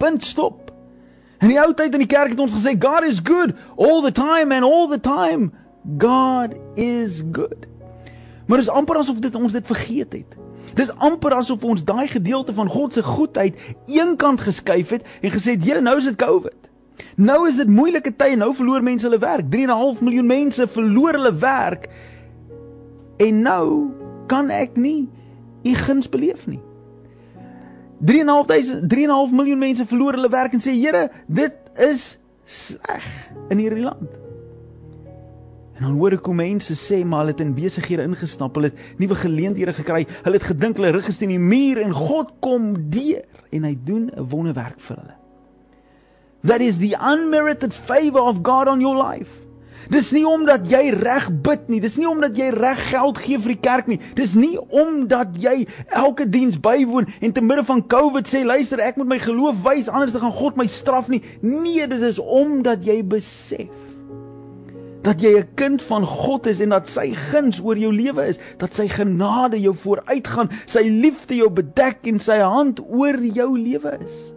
Punt 0.00 0.24
stop. 0.24 0.72
In 1.44 1.52
die 1.52 1.60
ou 1.60 1.74
tyd 1.76 1.92
in 1.92 2.06
die 2.06 2.08
kerk 2.08 2.32
het 2.32 2.40
ons 2.40 2.56
gesê 2.56 2.72
God 2.80 3.04
is 3.04 3.20
good 3.20 3.52
all 3.76 4.00
the 4.04 4.14
time 4.14 4.54
and 4.54 4.64
all 4.64 4.88
the 4.88 5.00
time 5.02 5.52
God 6.00 6.56
is 6.80 7.20
good. 7.36 7.68
Maar 8.48 8.60
dit 8.60 8.66
is 8.66 8.72
amper 8.72 9.02
asof 9.02 9.20
dit 9.20 9.36
ons 9.36 9.52
dit 9.52 9.66
vergeet 9.66 10.16
het. 10.16 10.40
Dis 10.74 10.90
amper 10.96 11.34
asof 11.36 11.64
ons 11.64 11.84
daai 11.84 12.06
gedeelte 12.08 12.54
van 12.54 12.68
God 12.68 12.92
se 12.92 13.02
goedheid 13.02 13.58
eenkant 13.86 14.40
geskuif 14.40 14.90
het 14.96 15.02
en 15.20 15.30
gesê 15.30 15.54
het, 15.54 15.64
"Here, 15.64 15.80
nou 15.80 15.96
is 15.98 16.04
dit 16.04 16.16
COVID. 16.16 16.70
Nou 17.16 17.48
is 17.48 17.56
dit 17.56 17.68
moeilike 17.68 18.16
tye, 18.16 18.36
nou 18.36 18.54
verloor 18.54 18.82
mense 18.82 19.06
hulle 19.06 19.18
werk. 19.18 19.50
3.5 19.50 20.00
miljoen 20.00 20.26
mense 20.26 20.68
verloor 20.68 21.12
hulle 21.12 21.34
werk. 21.34 21.88
En 23.16 23.42
nou 23.42 23.90
kan 24.26 24.50
ek 24.50 24.76
nie 24.76 25.08
u 25.62 25.74
guns 25.74 26.08
beleef 26.08 26.46
nie." 26.46 26.60
3.5 28.04 28.80
3.5 28.88 29.32
miljoen 29.32 29.58
mense 29.58 29.86
verloor 29.86 30.12
hulle 30.12 30.28
werk 30.28 30.52
en 30.52 30.60
sê, 30.60 30.72
"Here, 30.72 31.10
dit 31.26 31.54
is 31.76 32.18
sleg 32.44 33.30
in 33.48 33.58
hierdie 33.58 33.84
land." 33.84 34.23
En 35.74 35.82
dan 35.82 35.96
hoor 35.98 36.14
ek 36.14 36.28
hoe 36.30 36.36
mense 36.38 36.76
sê 36.78 37.00
maar 37.02 37.24
hulle 37.24 37.34
het 37.34 37.42
in 37.42 37.54
besighede 37.56 38.06
ingestap, 38.06 38.54
hulle 38.54 38.70
het 38.70 38.98
nuwe 39.02 39.16
geleenthede 39.18 39.74
gekry, 39.74 40.04
hulle 40.22 40.38
het 40.38 40.46
gedink 40.46 40.78
hulle 40.78 40.92
rug 40.94 41.08
is 41.10 41.18
teen 41.18 41.34
die 41.34 41.42
muur 41.42 41.80
en 41.82 41.94
God 41.96 42.30
kom 42.44 42.74
deur 42.94 43.24
en 43.50 43.66
hy 43.66 43.74
doen 43.86 44.10
'n 44.14 44.28
wonderwerk 44.30 44.78
vir 44.78 44.96
hulle. 44.96 45.16
That 46.44 46.60
is 46.60 46.78
the 46.78 46.94
unmerited 47.00 47.72
favor 47.72 48.20
of 48.20 48.42
God 48.42 48.68
on 48.68 48.80
your 48.80 48.94
life. 48.94 49.44
Dis 49.90 50.12
nie 50.12 50.24
omdat 50.24 50.70
jy 50.70 50.90
reg 50.96 51.28
bid 51.44 51.68
nie, 51.68 51.80
dis 51.80 51.96
nie 51.96 52.08
omdat 52.08 52.36
jy 52.36 52.50
reg 52.54 52.78
geld 52.88 53.18
gee 53.18 53.38
vir 53.38 53.52
die 53.52 53.60
kerk 53.60 53.86
nie. 53.86 53.98
Dis 54.14 54.34
nie 54.34 54.56
omdat 54.58 55.36
jy 55.36 55.66
elke 55.90 56.28
diens 56.28 56.56
bywoon 56.60 57.06
en 57.20 57.32
te 57.32 57.40
midde 57.40 57.64
van 57.64 57.86
COVID 57.86 58.28
sê 58.28 58.44
luister, 58.44 58.80
ek 58.80 58.96
moet 58.96 59.06
my 59.08 59.18
geloof 59.18 59.62
wys 59.64 59.88
anders 59.88 60.12
dan 60.12 60.24
gaan 60.24 60.38
God 60.38 60.56
my 60.56 60.66
straf 60.66 61.08
nie. 61.08 61.22
Nee, 61.42 61.86
dit 61.86 62.00
is 62.00 62.18
omdat 62.18 62.84
jy 62.84 63.02
besef 63.04 63.93
dat 65.04 65.20
jy 65.20 65.36
'n 65.38 65.48
kind 65.54 65.82
van 65.82 66.04
God 66.06 66.46
is 66.46 66.60
en 66.60 66.68
dat 66.72 66.88
sy 66.88 67.12
guns 67.12 67.60
oor 67.60 67.76
jou 67.76 67.92
lewe 67.92 68.26
is, 68.26 68.40
dat 68.58 68.74
sy 68.74 68.88
genade 68.88 69.60
jou 69.60 69.74
vooruitgaan, 69.74 70.50
sy 70.64 70.88
liefde 70.88 71.36
jou 71.36 71.50
bedek 71.50 72.06
en 72.06 72.18
sy 72.18 72.38
hand 72.38 72.80
oor 72.80 73.20
jou 73.20 73.58
lewe 73.58 73.98
is. 74.00 74.32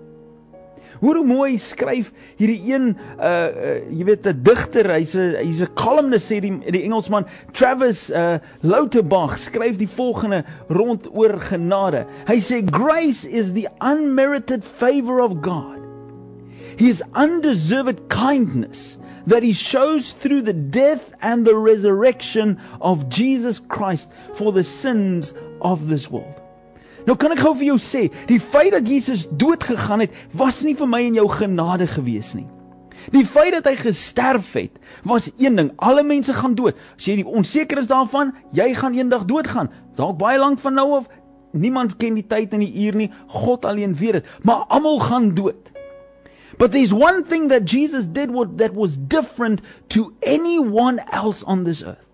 Hoor 0.99 1.15
hoe 1.15 1.25
mooi 1.25 1.57
skryf 1.57 2.11
hierdie 2.39 2.73
een 2.73 2.87
uh, 3.19 3.27
uh 3.27 3.75
jy 3.93 4.03
weet 4.03 4.27
'n 4.27 4.43
digter, 4.43 4.89
hy's 4.91 5.13
'n 5.15 5.35
hy's 5.45 5.61
'n 5.61 5.73
columnist 5.75 6.31
sê 6.31 6.41
die 6.41 6.71
die 6.71 6.83
Engelsman 6.83 7.25
Travis 7.53 8.09
uh 8.09 8.39
Lauterbach 8.61 9.37
skryf 9.37 9.77
die 9.77 9.87
volgende 9.87 10.43
rond 10.69 11.07
oor 11.13 11.39
genade. 11.39 12.05
Hy 12.27 12.39
sê 12.41 12.65
grace 12.65 13.29
is 13.29 13.53
the 13.53 13.67
unmerited 13.79 14.63
favor 14.63 15.21
of 15.21 15.41
God. 15.41 15.77
His 16.77 17.03
undeserved 17.13 18.09
kindness 18.09 18.97
that 19.27 19.43
he 19.43 19.53
shows 19.53 20.13
through 20.13 20.41
the 20.41 20.53
death 20.53 21.13
and 21.21 21.45
the 21.45 21.55
resurrection 21.55 22.59
of 22.79 23.09
Jesus 23.09 23.59
Christ 23.59 24.09
for 24.35 24.51
the 24.51 24.63
sins 24.63 25.33
of 25.61 25.87
this 25.87 26.09
world. 26.09 26.35
Nou 27.07 27.15
kan 27.15 27.31
ek 27.31 27.39
gou 27.39 27.53
vir 27.55 27.69
jou 27.69 27.79
sê, 27.79 28.07
die 28.27 28.39
feit 28.39 28.73
dat 28.75 28.87
Jesus 28.87 29.27
dood 29.39 29.63
gegaan 29.63 30.03
het, 30.03 30.15
was 30.35 30.59
nie 30.65 30.75
vir 30.75 30.89
my 30.91 31.05
en 31.07 31.19
jou 31.21 31.27
genade 31.31 31.87
gewees 31.87 32.33
nie. 32.35 32.47
Die 33.13 33.23
feit 33.23 33.53
dat 33.55 33.69
hy 33.69 33.77
gesterf 33.79 34.49
het, 34.57 34.73
was 35.07 35.29
een 35.39 35.55
ding. 35.55 35.69
Alle 35.79 36.03
mense 36.03 36.33
gaan 36.35 36.57
dood. 36.57 36.75
As 36.97 37.07
jy 37.07 37.21
onseker 37.23 37.79
is 37.79 37.87
daarvan, 37.87 38.33
jy 38.51 38.73
gaan 38.75 38.97
eendag 38.97 39.23
doodgaan. 39.29 39.71
Dalk 39.95 40.19
baie 40.19 40.39
lank 40.41 40.59
van 40.59 40.75
nou 40.75 40.89
af. 40.99 41.07
Niemand 41.55 41.95
ken 42.01 42.17
die 42.19 42.25
tyd 42.27 42.51
en 42.57 42.65
die 42.65 42.73
uur 42.83 42.99
nie. 42.99 43.07
God 43.31 43.65
alleen 43.65 43.95
weet 43.95 44.19
dit. 44.19 44.31
Maar 44.43 44.67
almal 44.67 44.99
gaan 44.99 45.31
dood. 45.37 45.71
But 46.57 46.71
there's 46.71 46.93
one 46.93 47.23
thing 47.23 47.49
that 47.49 47.65
Jesus 47.65 48.07
did 48.07 48.29
that 48.57 48.73
was 48.73 48.97
different 48.97 49.61
to 49.89 50.13
anyone 50.23 50.99
else 51.11 51.43
on 51.43 51.63
this 51.63 51.83
earth. 51.83 52.07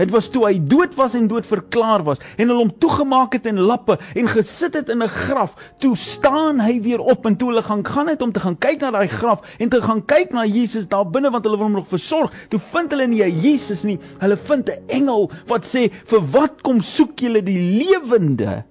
Dit 0.00 0.10
was 0.10 0.30
toe 0.32 0.46
hy 0.46 0.56
dood 0.56 0.94
was 0.96 1.12
en 1.14 1.26
dood 1.28 1.44
verklaar 1.46 2.02
was 2.06 2.20
en 2.34 2.48
hulle 2.48 2.62
hom 2.62 2.70
toegemaak 2.80 3.36
het 3.36 3.44
in 3.50 3.60
lappe 3.60 3.98
en 4.16 4.30
gesit 4.30 4.74
het 4.78 4.88
in 4.88 5.02
'n 5.04 5.08
graf. 5.08 5.52
Toe 5.78 5.92
staan 5.96 6.60
hy 6.60 6.80
weer 6.80 7.00
op 7.00 7.26
en 7.26 7.36
toe 7.36 7.50
hulle 7.50 7.62
gaan 7.62 7.84
gaan 7.84 8.08
het 8.08 8.22
om 8.22 8.32
te 8.32 8.40
gaan 8.40 8.58
kyk 8.58 8.80
na 8.80 8.90
daai 8.90 9.08
graf 9.08 9.44
en 9.58 9.68
te 9.68 9.82
gaan 9.82 10.04
kyk 10.04 10.32
na 10.32 10.44
Jesus 10.44 10.88
daar 10.88 11.04
binne 11.04 11.30
want 11.30 11.44
hulle 11.44 11.56
wil 11.56 11.66
hom 11.66 11.76
nog 11.76 11.88
versorg. 11.88 12.32
Toe 12.48 12.60
vind 12.60 12.90
hulle 12.90 13.06
nie 13.06 13.22
Jesus 13.42 13.82
nie. 13.82 13.98
Hulle 14.18 14.36
vind 14.36 14.68
'n 14.70 14.82
engel 14.88 15.30
wat 15.46 15.64
sê: 15.64 15.92
"Vir 16.04 16.20
wat 16.32 16.62
kom 16.62 16.80
soek 16.80 17.20
julle 17.20 17.42
die 17.42 17.84
lewende 17.84 18.64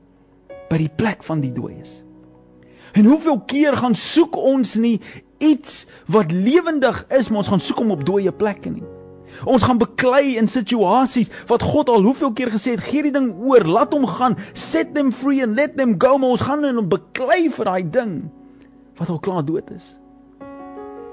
by 0.69 0.77
die 0.77 0.91
plek 0.95 1.23
van 1.23 1.39
die 1.39 1.53
dooies?" 1.53 2.03
En 2.91 3.05
hoeveel 3.05 3.39
keer 3.47 3.77
gaan 3.77 3.95
soek 3.95 4.35
ons 4.37 4.75
nie 4.75 4.97
iets 5.41 5.85
wat 6.11 6.31
lewendig 6.31 7.05
is, 7.09 7.29
maar 7.29 7.43
ons 7.43 7.51
gaan 7.53 7.63
soek 7.63 7.79
hom 7.81 7.93
op 7.95 8.03
dooie 8.05 8.31
plekke 8.31 8.69
nie. 8.69 8.85
Ons 9.47 9.63
gaan 9.63 9.79
beklei 9.81 10.35
in 10.37 10.49
situasies 10.51 11.31
wat 11.49 11.63
God 11.65 11.89
al 11.89 12.03
hoeveel 12.05 12.33
keer 12.37 12.51
gesê 12.53 12.75
het, 12.75 12.83
gee 12.83 13.07
die 13.07 13.13
ding 13.15 13.31
oor, 13.39 13.63
laat 13.65 13.95
hom 13.95 14.05
gaan, 14.09 14.35
set 14.53 14.93
them 14.95 15.11
free 15.15 15.41
and 15.43 15.55
let 15.55 15.77
them 15.79 15.95
go, 15.97 16.17
maar 16.17 16.35
ons 16.35 16.45
gaan 16.45 16.67
in 16.67 16.77
hom 16.81 16.91
beklei 16.91 17.47
vir 17.49 17.71
daai 17.71 17.89
ding 17.89 18.15
wat 18.99 19.09
al 19.09 19.21
klaar 19.23 19.45
dood 19.45 19.71
is. 19.73 19.95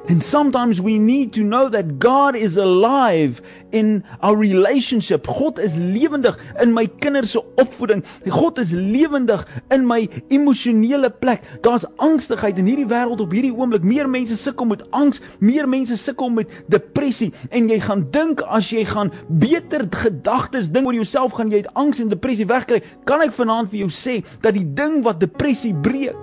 And 0.09 0.23
sometimes 0.23 0.81
we 0.81 0.99
need 0.99 1.35
to 1.35 1.45
know 1.45 1.69
that 1.69 1.99
God 1.99 2.35
is 2.35 2.57
alive 2.57 3.43
in 3.73 4.05
our 4.23 4.35
relationship. 4.35 5.27
God 5.27 5.59
is 5.59 5.77
lewendig 5.77 6.39
in 6.63 6.73
my 6.73 6.87
kinders 6.87 7.31
se 7.31 7.43
opvoeding. 7.61 8.03
God 8.25 8.59
is 8.59 8.73
lewendig 8.73 9.45
in 9.71 9.85
my 9.85 10.09
emosionele 10.29 11.11
plek. 11.11 11.45
Daar's 11.61 11.85
angstigheid 12.01 12.57
in 12.57 12.71
hierdie 12.71 12.89
wêreld 12.89 13.21
op 13.21 13.35
hierdie 13.37 13.53
oomblik. 13.53 13.85
Meer 13.85 14.09
mense 14.09 14.39
sukkel 14.41 14.71
met 14.73 14.87
angs, 14.97 15.21
meer 15.45 15.69
mense 15.69 15.99
sukkel 16.01 16.33
met 16.33 16.55
depressie 16.73 17.29
en 17.53 17.69
jy 17.69 17.77
gaan 17.85 18.07
dink 18.15 18.41
as 18.49 18.71
jy 18.73 18.87
gaan 18.89 19.13
beter 19.29 19.85
gedagtes 19.93 20.73
dink 20.73 20.89
oor 20.89 20.97
jouself 20.97 21.37
gaan 21.37 21.53
jy 21.53 21.61
uit 21.61 21.75
angs 21.77 22.01
en 22.01 22.09
depressie 22.09 22.49
wegkry. 22.49 22.81
Kan 23.05 23.27
ek 23.27 23.37
vanaand 23.37 23.69
vir 23.75 23.85
jou 23.85 23.91
sê 23.93 24.23
dat 24.41 24.57
die 24.57 24.65
ding 24.65 25.03
wat 25.05 25.21
depressie 25.21 25.75
breek 25.77 26.17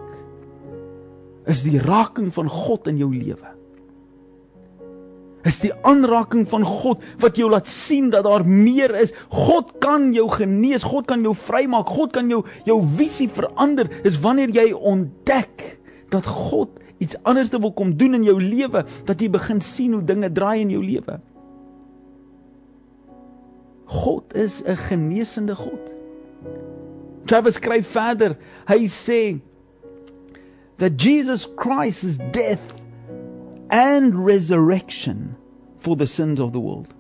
is 1.46 1.62
die 1.62 1.77
raking 1.77 2.34
van 2.34 2.50
God 2.50 2.89
in 2.89 2.98
jou 2.98 3.12
lewe 3.13 3.54
is 5.46 5.60
die 5.62 5.74
aanraking 5.86 6.48
van 6.50 6.66
God 6.66 7.04
wat 7.22 7.38
jou 7.38 7.50
laat 7.52 7.70
sien 7.70 8.10
dat 8.14 8.25
daar 8.25 8.46
meer 8.48 8.94
is. 8.98 9.14
God 9.30 9.75
kan 9.84 10.10
jou 10.16 10.25
genees, 10.34 10.86
God 10.86 11.08
kan 11.10 11.24
jou 11.25 11.36
vrymaak, 11.38 11.92
God 11.94 12.16
kan 12.16 12.30
jou 12.32 12.42
jou 12.66 12.80
visie 12.98 13.30
verander. 13.30 13.90
Dis 14.04 14.20
wanneer 14.24 14.54
jy 14.56 14.72
ontdek 14.74 15.78
dat 16.14 16.25
God 16.25 16.82
iets 17.04 17.18
anders 17.28 17.52
wil 17.54 17.74
kom 17.75 17.94
doen 18.00 18.18
in 18.18 18.25
jou 18.25 18.38
lewe, 18.42 18.86
dat 19.06 19.22
jy 19.22 19.30
begin 19.30 19.62
sien 19.62 19.94
hoe 19.94 20.04
dinge 20.06 20.32
draai 20.34 20.62
in 20.64 20.72
jou 20.74 20.84
lewe. 20.84 21.20
God 23.86 24.34
is 24.34 24.64
'n 24.66 24.78
genesende 24.90 25.56
God. 25.56 25.92
Travis 27.25 27.56
skryf 27.56 27.88
verder. 27.88 28.38
Hy 28.68 28.88
sê 28.88 29.40
that 30.78 31.02
Jesus 31.02 31.48
Christ's 31.56 32.18
death 32.32 32.75
and 33.69 34.25
resurrection 34.25 35.36
for 35.77 35.95
the 35.95 36.07
sins 36.07 36.39
of 36.39 36.53
the 36.53 36.60
world. 36.60 36.93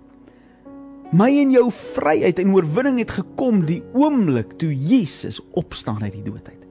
My 1.15 1.29
en 1.39 1.53
jou 1.53 1.69
vryheid 1.71 2.39
en 2.41 2.53
oorwinning 2.55 2.99
het 3.03 3.13
gekom 3.19 3.63
die 3.67 3.81
oomblik 3.93 4.57
toe 4.59 4.71
Jesus 4.73 5.39
opstaan 5.53 6.03
uit 6.03 6.15
die 6.17 6.25
dood 6.25 6.47
uit. 6.49 6.61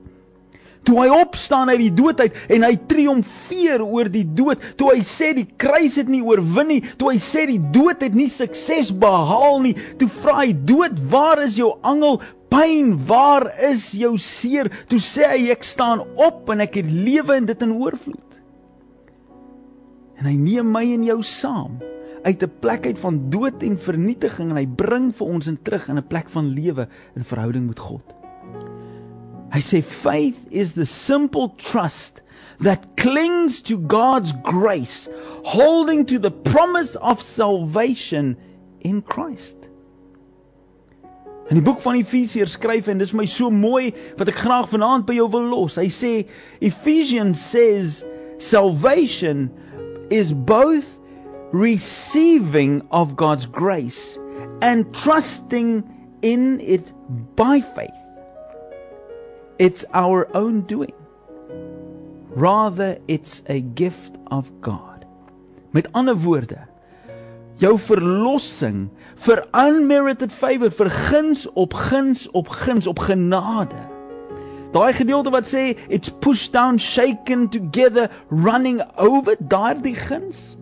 Toe 0.84 0.98
hy 1.00 1.06
opstaan 1.16 1.70
uit 1.72 1.80
die 1.80 1.94
dood 1.96 2.18
uit 2.20 2.34
en 2.52 2.66
hy 2.66 2.74
triomfeer 2.90 3.80
oor 3.80 4.10
die 4.12 4.26
dood, 4.36 4.60
toe 4.76 4.90
hy 4.92 5.00
sê 5.06 5.30
die 5.38 5.46
kruis 5.60 5.96
het 5.96 6.10
nie 6.12 6.20
oorwin 6.20 6.68
nie, 6.74 6.82
toe 7.00 7.14
hy 7.14 7.20
sê 7.22 7.46
die 7.48 7.60
dood 7.72 8.04
het 8.04 8.16
nie 8.16 8.28
sukses 8.32 8.90
behaal 8.92 9.62
nie, 9.64 9.72
toe 10.00 10.10
vra 10.20 10.42
hy 10.42 10.52
dood, 10.52 10.98
waar 11.08 11.40
is 11.46 11.56
jou 11.56 11.72
angel? 11.86 12.20
Pyn, 12.52 12.92
waar 13.08 13.48
is 13.64 13.88
jou 13.96 14.12
seer? 14.20 14.68
Toe 14.90 15.00
sê 15.02 15.30
hy 15.30 15.48
ek 15.54 15.64
staan 15.66 16.04
op 16.20 16.52
en 16.52 16.66
ek 16.66 16.82
het 16.82 16.92
lewe 16.92 17.40
en 17.40 17.48
dit 17.48 17.64
in 17.64 17.78
oorvloed. 17.80 18.33
En 20.18 20.28
hy 20.28 20.35
neem 20.38 20.71
my 20.71 20.85
en 20.94 21.04
jou 21.04 21.23
saam 21.23 21.80
uit 22.25 22.42
'n 22.42 22.52
plek 22.61 22.87
uit 22.87 22.99
van 22.99 23.30
dood 23.30 23.62
en 23.62 23.78
vernietiging 23.78 24.50
en 24.50 24.56
hy 24.56 24.66
bring 24.66 25.12
vir 25.14 25.26
ons 25.26 25.47
in 25.47 25.59
terug 25.62 25.88
in 25.88 25.99
'n 25.99 26.06
plek 26.06 26.28
van 26.28 26.49
lewe 26.49 26.88
in 27.16 27.25
verhouding 27.25 27.66
met 27.66 27.78
God. 27.78 28.14
Hy 29.52 29.61
sê 29.61 29.83
faith 29.83 30.38
is 30.50 30.73
the 30.73 30.85
simple 30.85 31.52
trust 31.56 32.23
that 32.61 32.97
clings 32.97 33.61
to 33.62 33.78
God's 33.87 34.33
grace, 34.42 35.09
holding 35.44 36.06
to 36.06 36.18
the 36.18 36.30
promise 36.30 36.97
of 36.97 37.23
salvation 37.23 38.37
in 38.80 39.02
Christ. 39.06 39.56
In 41.50 41.61
die 41.61 41.64
boek 41.64 41.80
van 41.85 41.94
Efesiërs 41.94 42.56
skryf 42.56 42.88
en 42.88 42.99
dis 42.99 43.12
my 43.12 43.26
so 43.28 43.50
mooi 43.50 43.92
wat 44.16 44.30
ek 44.33 44.40
graag 44.47 44.71
vanaand 44.73 45.04
by 45.06 45.18
jou 45.18 45.28
wil 45.28 45.50
los. 45.52 45.76
Hy 45.76 45.90
sê 45.92 46.12
Ephesians 46.64 47.38
says 47.38 48.00
salvation 48.40 49.50
is 50.11 50.32
both 50.32 50.99
receiving 51.52 52.87
of 52.90 53.16
God's 53.16 53.46
grace 53.46 54.18
and 54.61 54.92
trusting 54.94 55.84
in 56.23 56.61
it 56.61 56.92
by 57.37 57.61
faith. 57.61 57.90
It's 59.58 59.84
our 59.94 60.28
own 60.34 60.62
doing. 60.62 60.92
Rather, 62.30 62.99
it's 63.06 63.42
a 63.46 63.61
gift 63.61 64.16
of 64.30 64.50
God. 64.61 65.06
Met 65.70 65.87
ander 65.94 66.16
woorde, 66.16 66.66
jou 67.58 67.76
verlossing 67.78 68.88
vir 69.26 69.44
unmerited 69.54 70.32
favor, 70.32 70.70
vir 70.70 70.90
guns 71.11 71.46
op 71.54 71.75
guns 71.75 72.26
op 72.32 72.49
guns 72.49 72.87
op 72.90 72.99
genade 72.99 73.83
Daai 74.75 74.93
gedeelte 74.93 75.31
wat 75.31 75.47
sê 75.47 75.76
it's 75.88 76.11
pushed 76.21 76.52
down 76.52 76.78
shaken 76.78 77.49
together 77.49 78.11
running 78.28 78.83
over 78.99 79.37
daardie 79.38 79.95
guns 79.95 80.57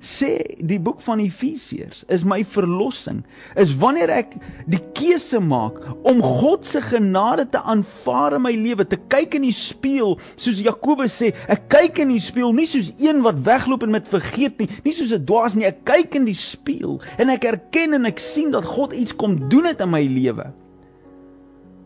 sê 0.00 0.56
die 0.64 0.78
boek 0.80 1.02
van 1.04 1.20
Efesiërs 1.20 2.06
is 2.08 2.24
my 2.24 2.40
verlossing 2.54 3.20
is 3.60 3.74
wanneer 3.82 4.08
ek 4.14 4.32
die 4.72 4.80
keuse 4.96 5.36
maak 5.44 5.76
om 6.08 6.22
God 6.24 6.64
se 6.64 6.80
genade 6.80 7.44
te 7.52 7.60
aanvaar 7.60 8.38
in 8.38 8.44
my 8.46 8.54
lewe 8.56 8.86
te 8.88 8.96
kyk 9.12 9.36
in 9.36 9.44
die 9.44 9.56
spieël 9.56 10.16
soos 10.40 10.62
Jakobus 10.64 11.18
sê 11.20 11.34
ek 11.52 11.68
kyk 11.76 12.00
in 12.06 12.14
die 12.14 12.24
spieël 12.24 12.56
nie 12.56 12.68
soos 12.70 12.88
een 12.96 13.20
wat 13.26 13.44
wegloop 13.44 13.84
en 13.84 13.92
met 13.98 14.08
vergeet 14.08 14.56
nie 14.64 14.70
nie 14.86 14.96
soos 14.96 15.12
'n 15.12 15.26
dwaas 15.28 15.58
nie 15.58 15.68
ek 15.68 15.84
kyk 15.84 16.16
in 16.16 16.24
die 16.24 16.38
spieël 16.38 16.96
en 17.20 17.36
ek 17.36 17.44
erken 17.52 18.00
en 18.00 18.08
ek 18.08 18.18
sien 18.18 18.50
dat 18.56 18.64
God 18.64 18.96
iets 18.96 19.12
kom 19.12 19.36
doen 19.52 19.68
het 19.68 19.84
in 19.84 19.92
my 19.92 20.06
lewe 20.08 20.48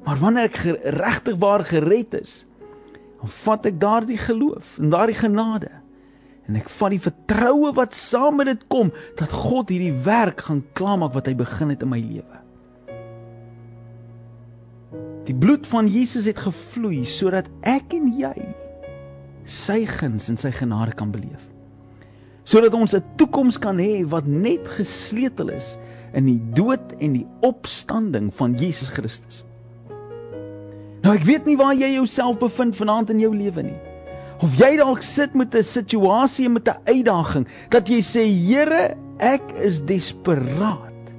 Maar 0.04 0.20
wanneer 0.20 0.50
ek 0.50 0.58
regtig 0.98 1.38
waar 1.40 1.64
gered 1.64 2.14
is, 2.18 2.44
dan 3.20 3.32
vat 3.40 3.66
ek 3.70 3.80
daardie 3.80 4.20
geloof 4.20 4.76
en 4.78 4.92
daardie 4.92 5.16
genade 5.16 5.70
en 6.44 6.58
ek 6.60 6.68
vat 6.76 6.92
die 6.92 7.00
vertroue 7.00 7.70
wat 7.76 7.94
saam 7.96 8.36
met 8.36 8.50
dit 8.50 8.64
kom 8.68 8.90
dat 9.16 9.32
God 9.32 9.70
hierdie 9.72 9.94
werk 10.04 10.44
gaan 10.44 10.60
klaarmaak 10.76 11.14
wat 11.16 11.30
hy 11.30 11.32
begin 11.38 11.72
het 11.72 11.84
in 11.86 11.88
my 11.88 12.00
lewe. 12.04 12.40
Die 15.24 15.36
bloed 15.40 15.64
van 15.72 15.88
Jesus 15.88 16.28
het 16.28 16.42
gevloei 16.44 17.00
sodat 17.08 17.48
ek 17.64 17.96
en 17.96 18.10
jy 18.20 18.36
sy 19.48 19.84
guns 19.88 20.28
en 20.28 20.36
sy 20.40 20.52
genade 20.52 20.92
kan 20.96 21.12
beleef. 21.12 21.40
Sodat 22.44 22.76
ons 22.76 22.92
'n 22.92 23.02
toekoms 23.16 23.56
kan 23.58 23.80
hê 23.80 24.04
wat 24.04 24.26
net 24.26 24.68
gesleutel 24.68 25.48
is 25.48 25.78
in 26.12 26.26
die 26.28 26.40
dood 26.52 26.92
en 27.00 27.12
die 27.12 27.26
opstanding 27.40 28.28
van 28.36 28.52
Jesus 28.52 28.88
Christus. 28.88 29.44
Nou 31.04 31.12
ek 31.12 31.26
weet 31.28 31.44
nie 31.44 31.58
waar 31.60 31.74
jy 31.76 31.90
jouself 31.98 32.38
bevind 32.40 32.78
vanaand 32.78 33.10
in 33.12 33.18
jou 33.20 33.28
lewe 33.36 33.66
nie. 33.66 33.76
Of 34.40 34.56
jy 34.56 34.70
dalk 34.80 35.02
sit 35.04 35.34
met 35.36 35.54
'n 35.54 35.62
situasie 35.62 36.48
met 36.48 36.68
'n 36.68 36.80
uitdaging 36.88 37.46
dat 37.68 37.88
jy 37.88 38.00
sê 38.00 38.24
Here, 38.24 38.96
ek 39.20 39.42
is 39.60 39.82
desperaat 39.82 41.12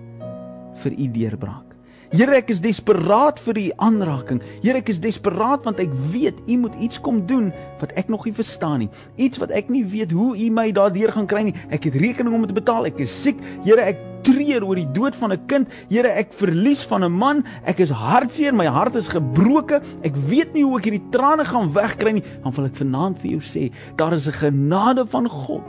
vir 0.81 0.91
u 0.91 1.07
deurbraak. 1.07 1.64
Here, 2.13 2.35
ek 2.37 2.51
is 2.53 2.61
desperaat 2.61 3.39
vir 3.47 3.57
u 3.57 3.65
aanraking. 3.87 4.41
Here, 4.61 4.77
ek 4.77 4.91
is 4.93 5.01
desperaat 5.01 5.65
want 5.65 5.79
ek 5.81 5.93
weet 6.13 6.37
u 6.45 6.57
moet 6.65 6.75
iets 6.77 6.99
kom 7.01 7.23
doen 7.25 7.51
wat 7.81 7.95
ek 7.97 8.11
nog 8.13 8.25
nie 8.27 8.35
verstaan 8.35 8.85
nie. 8.85 8.89
Iets 9.17 9.41
wat 9.41 9.53
ek 9.55 9.71
nie 9.73 9.83
weet 9.89 10.13
hoe 10.13 10.35
u 10.37 10.49
my 10.53 10.69
daardeur 10.75 11.13
gaan 11.15 11.29
kry 11.29 11.41
nie. 11.47 11.55
Ek 11.73 11.87
het 11.89 11.97
rekening 11.97 12.35
om 12.35 12.45
te 12.45 12.57
betaal. 12.57 12.85
Ek 12.91 13.01
is 13.01 13.13
siek. 13.23 13.41
Here, 13.65 13.81
ek 13.81 14.01
treur 14.25 14.65
oor 14.65 14.79
die 14.79 14.89
dood 14.93 15.17
van 15.17 15.33
'n 15.33 15.45
kind. 15.47 15.67
Here, 15.89 16.09
ek 16.09 16.33
verlies 16.33 16.85
van 16.85 17.03
'n 17.03 17.11
man. 17.11 17.43
Ek 17.65 17.79
is 17.79 17.89
hartseer. 17.89 18.53
My 18.53 18.65
hart 18.65 18.95
is 18.95 19.09
gebroken. 19.09 19.81
Ek 20.03 20.15
weet 20.29 20.53
nie 20.53 20.63
hoe 20.63 20.77
ek 20.77 20.85
hierdie 20.85 21.09
trane 21.11 21.45
gaan 21.45 21.73
wegkry 21.73 22.11
nie. 22.13 22.23
Dan 22.43 22.53
wil 22.53 22.65
ek 22.65 22.75
vanaand 22.75 23.19
vir 23.19 23.31
jou 23.31 23.41
sê, 23.41 23.71
daar 23.95 24.13
is 24.13 24.27
'n 24.27 24.31
genade 24.31 25.05
van 25.07 25.27
God 25.27 25.65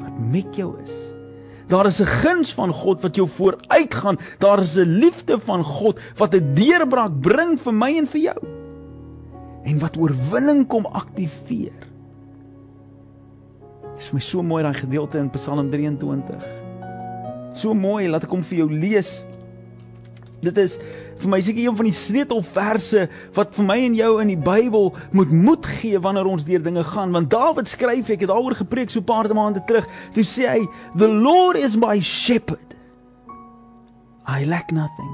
wat 0.00 0.18
met 0.32 0.54
jou 0.56 0.76
is. 0.82 1.11
Daar 1.72 1.86
is 1.86 2.00
'n 2.00 2.04
guns 2.04 2.54
van 2.54 2.72
God 2.72 3.00
wat 3.00 3.14
jou 3.16 3.28
vooruitgaan. 3.28 4.18
Daar 4.38 4.58
is 4.58 4.76
'n 4.76 4.98
liefde 5.00 5.40
van 5.40 5.64
God 5.64 6.00
wat 6.16 6.34
'n 6.34 6.54
deurbraak 6.54 7.20
bring 7.20 7.60
vir 7.60 7.74
my 7.74 7.96
en 7.96 8.06
vir 8.06 8.20
jou. 8.20 8.40
En 9.64 9.78
wat 9.78 9.96
oorwinning 9.96 10.66
kom 10.66 10.86
aktiveer. 10.86 11.80
Dit 13.92 14.00
is 14.00 14.12
my 14.12 14.20
so 14.20 14.42
mooi 14.42 14.62
daai 14.62 14.74
gedeelte 14.74 15.18
in 15.18 15.30
Psalm 15.30 15.70
23. 15.70 16.44
So 17.52 17.74
mooi, 17.74 18.08
laat 18.08 18.22
ek 18.22 18.30
hom 18.30 18.42
vir 18.42 18.58
jou 18.58 18.72
lees. 18.72 19.24
Dit 20.42 20.58
is 20.58 20.74
vir 21.22 21.30
my 21.30 21.38
seker 21.44 21.62
een 21.62 21.76
van 21.78 21.86
die 21.86 21.94
sleutelverse 21.94 23.04
wat 23.36 23.52
vir 23.54 23.66
my 23.66 23.76
en 23.86 23.94
jou 23.94 24.10
in 24.24 24.32
die 24.32 24.40
Bybel 24.42 24.88
moet 25.14 25.30
moed 25.30 25.66
gee 25.78 26.00
wanneer 26.02 26.26
ons 26.26 26.46
deur 26.48 26.62
dinge 26.64 26.82
gaan. 26.88 27.12
Want 27.14 27.30
Dawid 27.30 27.70
skryf 27.70 28.10
ek 28.10 28.24
het 28.24 28.32
daaroor 28.32 28.56
gepreek 28.58 28.90
so 28.90 28.98
'n 28.98 29.06
paar 29.06 29.30
maande 29.30 29.62
terug 29.66 29.86
toe 30.14 30.24
sê 30.24 30.50
hy 30.50 30.66
the 30.98 31.06
lord 31.06 31.56
is 31.56 31.76
my 31.76 32.00
shepherd. 32.00 32.74
I 34.26 34.44
lack 34.44 34.72
nothing. 34.72 35.12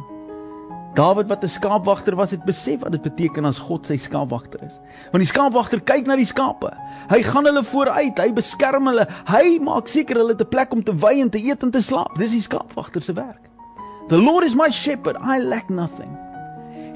Dawid 0.95 1.29
wat 1.29 1.45
'n 1.45 1.49
skaapwagter 1.49 2.17
was 2.17 2.31
het 2.31 2.45
besef 2.45 2.81
wat 2.81 2.93
dit 2.93 3.03
beteken 3.03 3.45
as 3.45 3.59
God 3.59 3.87
sy 3.87 3.97
skaapwagter 3.97 4.65
is. 4.65 4.81
Want 5.13 5.25
die 5.25 5.33
skaapwagter 5.33 5.81
kyk 5.81 6.07
na 6.07 6.17
die 6.17 6.25
skape. 6.25 6.73
Hy 7.11 7.23
gaan 7.23 7.45
hulle 7.45 7.65
vooruit 7.65 8.19
hy 8.19 8.33
beskerm 8.33 8.87
hulle. 8.87 9.07
Hy 9.27 9.59
maak 9.61 9.89
seker 9.89 10.17
hulle 10.17 10.33
het 10.33 10.41
'n 10.41 10.49
plek 10.49 10.73
om 10.73 10.83
te 10.83 10.97
wy 10.97 11.21
en 11.21 11.31
te 11.31 11.39
eet 11.39 11.63
en 11.63 11.71
te 11.71 11.83
slaap. 11.83 12.17
Dis 12.17 12.33
die 12.33 12.41
skaapwagter 12.41 13.03
se 13.03 13.13
werk 13.13 13.48
The 14.09 14.17
Lord 14.17 14.45
is 14.45 14.55
my 14.55 14.71
shepherd, 14.71 15.17
I 15.21 15.39
lack 15.39 15.69
nothing. 15.69 16.17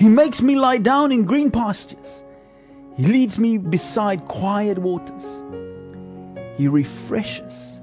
He 0.00 0.09
makes 0.09 0.40
me 0.40 0.57
lie 0.57 0.78
down 0.78 1.12
in 1.12 1.25
green 1.25 1.50
pastures. 1.50 2.25
He 2.97 3.07
leads 3.07 3.38
me 3.38 3.59
beside 3.59 4.26
quiet 4.28 4.78
waters. 4.78 5.25
He 6.57 6.69
refreshes 6.69 7.81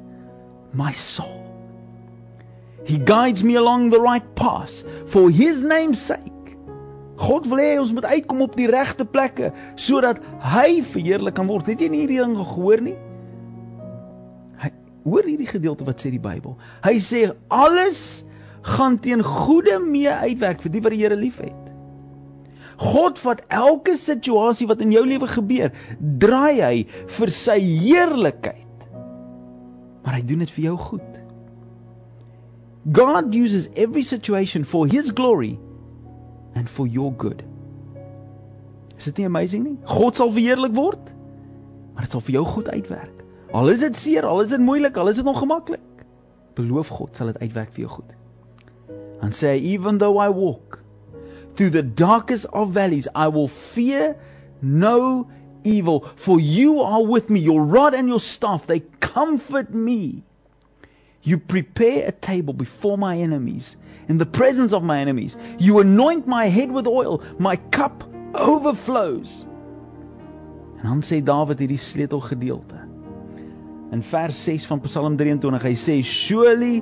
my 0.73 0.91
soul. 0.91 1.45
He 2.85 2.97
guides 2.97 3.43
me 3.43 3.53
along 3.55 3.91
the 3.91 4.01
right 4.01 4.23
path 4.35 4.83
for 5.05 5.29
his 5.29 5.61
name's 5.61 6.01
sake. 6.01 6.33
God 7.17 7.45
wil 7.51 7.59
hê 7.59 7.75
ons 7.77 7.91
moet 7.93 8.05
uitkom 8.07 8.41
op 8.41 8.55
die 8.55 8.69
regte 8.71 9.03
plekke 9.05 9.51
sodat 9.77 10.21
hy 10.41 10.79
verheerlik 10.87 11.35
kan 11.37 11.49
word. 11.51 11.67
Het 11.67 11.83
jy 11.83 11.89
nie 11.91 12.01
hierdie 12.05 12.21
ding 12.23 12.37
gehoor 12.39 12.81
nie? 12.81 12.95
Hy 14.63 14.71
hoor 15.03 15.27
hierdie 15.27 15.49
gedeelte 15.49 15.85
wat 15.85 16.01
sê 16.01 16.13
die 16.15 16.21
Bybel. 16.23 16.55
Hy 16.85 16.95
sê 17.03 17.25
alles 17.51 18.23
gaan 18.61 18.99
teen 18.99 19.23
goeie 19.23 19.79
mee 19.79 20.11
uitwerk 20.11 20.61
vir 20.63 20.73
die 20.73 20.81
wat 20.83 20.95
die 20.95 21.01
Here 21.01 21.17
liefhet. 21.17 21.55
God 22.79 23.19
vat 23.19 23.43
elke 23.51 23.97
situasie 23.99 24.67
wat 24.69 24.81
in 24.83 24.93
jou 24.95 25.03
lewe 25.03 25.27
gebeur, 25.27 25.73
draai 25.99 26.61
hy 26.61 26.75
vir 27.17 27.31
sy 27.35 27.57
heerlikheid. 27.59 28.85
Maar 30.03 30.19
hy 30.19 30.23
doen 30.27 30.45
dit 30.45 30.53
vir 30.55 30.69
jou 30.69 30.75
goed. 30.79 31.17
God 32.95 33.35
uses 33.35 33.67
every 33.75 34.03
situation 34.07 34.63
for 34.63 34.87
his 34.87 35.11
glory 35.11 35.57
and 36.55 36.71
for 36.71 36.87
your 36.87 37.11
good. 37.11 37.43
Is 38.95 39.09
dit 39.11 39.19
nie 39.21 39.27
amazing 39.27 39.65
nie? 39.67 39.77
God 39.87 40.19
sal 40.19 40.31
verheerlik 40.35 40.73
word, 40.75 41.11
maar 41.93 42.07
dit 42.07 42.15
sal 42.15 42.23
vir 42.23 42.39
jou 42.39 42.45
goed 42.47 42.71
uitwerk. 42.71 43.25
Al 43.55 43.73
is 43.73 43.83
dit 43.83 43.99
seer, 43.99 44.27
al 44.27 44.43
is 44.45 44.53
dit 44.55 44.63
moeilik, 44.63 44.95
al 44.99 45.11
is 45.11 45.19
dit 45.19 45.27
ongemaklik, 45.27 46.05
beloof 46.55 46.95
God 46.95 47.19
sal 47.19 47.33
dit 47.33 47.43
uitwerk 47.43 47.75
vir 47.75 47.87
jou 47.87 47.91
goed 47.99 48.15
and 49.21 49.33
say, 49.33 49.57
Even 49.57 49.97
though 49.97 50.17
I 50.17 50.29
walk 50.29 50.79
through 51.55 51.71
the 51.71 51.83
darkest 51.83 52.45
of 52.53 52.71
valleys, 52.71 53.07
I 53.13 53.27
will 53.27 53.47
fear 53.47 54.15
no 54.61 55.29
evil, 55.63 56.07
for 56.15 56.39
you 56.39 56.81
are 56.81 57.03
with 57.03 57.29
me. 57.29 57.39
Your 57.39 57.63
rod 57.63 57.93
and 57.93 58.07
your 58.07 58.19
staff, 58.19 58.67
they 58.67 58.81
comfort 58.99 59.73
me. 59.73 60.23
You 61.21 61.37
prepare 61.37 62.07
a 62.07 62.11
table 62.11 62.53
before 62.53 62.97
my 62.97 63.17
enemies, 63.17 63.75
in 64.07 64.17
the 64.17 64.25
presence 64.25 64.73
of 64.73 64.83
my 64.83 64.99
enemies. 64.99 65.35
You 65.57 65.79
anoint 65.79 66.27
my 66.27 66.45
head 66.45 66.71
with 66.71 66.87
oil, 66.87 67.21
my 67.37 67.57
cup 67.71 68.03
overflows. 68.33 69.45
En 70.79 70.87
dan 70.87 71.01
sê 71.03 71.19
Dawid 71.19 71.59
hierdie 71.59 71.77
sleutelgedeelte. 71.77 72.79
In 73.91 74.01
vers 74.05 74.37
6 74.45 74.65
van 74.69 74.79
Psalm 74.85 75.17
23, 75.17 75.65
hy 75.65 75.75
sê 75.75 75.97
surely 76.05 76.79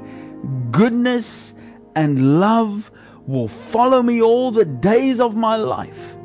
goodness 0.76 1.56
and 1.98 2.40
love 2.40 2.92
will 3.26 3.48
follow 3.48 4.02
me 4.04 4.22
all 4.22 4.52
the 4.52 4.66
days 4.66 5.20
of 5.20 5.36
my 5.36 5.58
life. 5.58 6.16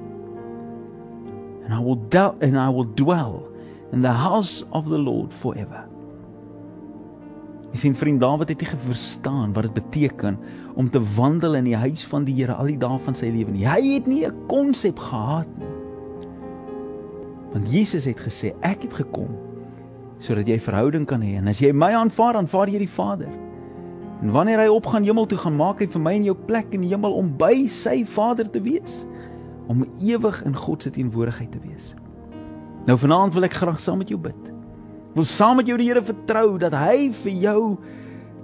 And 1.65 1.73
I 1.73 1.81
will 1.81 1.97
dwell 1.97 2.37
and 2.41 2.59
I 2.59 2.69
will 2.69 2.85
dwell 2.85 3.49
in 3.93 4.03
the 4.03 4.13
house 4.13 4.65
of 4.73 4.89
the 4.89 4.99
Lord 4.99 5.33
forever. 5.33 5.89
Jy 7.73 7.79
sien 7.81 7.95
vriend 7.97 8.21
Dawid 8.21 8.51
het 8.53 8.61
nie 8.61 8.69
verstaan 8.85 9.55
wat 9.57 9.65
dit 9.71 9.79
beteken 9.79 10.37
om 10.77 10.91
te 10.93 11.01
wandel 11.17 11.57
in 11.57 11.71
die 11.71 11.77
huis 11.77 12.05
van 12.05 12.27
die 12.29 12.35
Here 12.37 12.53
al 12.53 12.69
die 12.69 12.77
dae 12.77 12.99
van 13.07 13.17
sy 13.17 13.31
lewe 13.33 13.55
nie. 13.55 13.65
Hy 13.65 13.95
het 13.95 14.07
nie 14.07 14.27
'n 14.29 14.47
konsep 14.47 14.99
gehad 15.01 15.49
nie. 15.57 15.73
Want 17.53 17.73
Jesus 17.73 18.05
het 18.05 18.21
gesê 18.21 18.53
ek 18.61 18.83
het 18.83 18.93
gekom 18.93 19.33
sodat 20.19 20.47
jy 20.47 20.61
verhouding 20.61 21.07
kan 21.07 21.21
hê 21.21 21.37
en 21.39 21.49
as 21.49 21.59
jy 21.59 21.73
my 21.73 21.93
aanvaar, 21.93 22.37
aanvaar 22.37 22.69
jy 22.69 22.79
die 22.79 22.95
Vader. 22.95 23.33
En 24.23 24.31
wanneer 24.31 24.61
hy 24.63 24.69
opgaan 24.71 25.03
hemel 25.03 25.27
toe 25.27 25.39
gaan, 25.39 25.57
maak 25.59 25.81
hy 25.83 25.89
vir 25.91 26.03
my 26.03 26.13
en 26.15 26.27
jou 26.29 26.37
plek 26.47 26.71
in 26.77 26.85
die 26.85 26.93
hemel 26.93 27.17
om 27.19 27.33
by 27.39 27.65
sy 27.67 28.05
Vader 28.07 28.47
te 28.51 28.61
wees, 28.63 29.03
om 29.67 29.83
ewig 29.99 30.39
in 30.47 30.55
God 30.55 30.85
se 30.87 30.93
teenwoordigheid 30.95 31.51
te 31.51 31.63
wees. 31.65 31.89
Nou 32.87 32.95
vanaand 32.99 33.35
wil 33.35 33.49
ek 33.49 33.59
graag 33.59 33.81
saam 33.83 33.99
met 34.03 34.13
jou 34.13 34.21
bid. 34.23 34.39
Ek 35.11 35.19
wil 35.19 35.27
saam 35.27 35.59
met 35.59 35.67
jou 35.71 35.79
die 35.79 35.89
Here 35.91 36.03
vertrou 36.07 36.55
dat 36.63 36.75
hy 36.75 37.11
vir 37.25 37.35
jou 37.43 37.59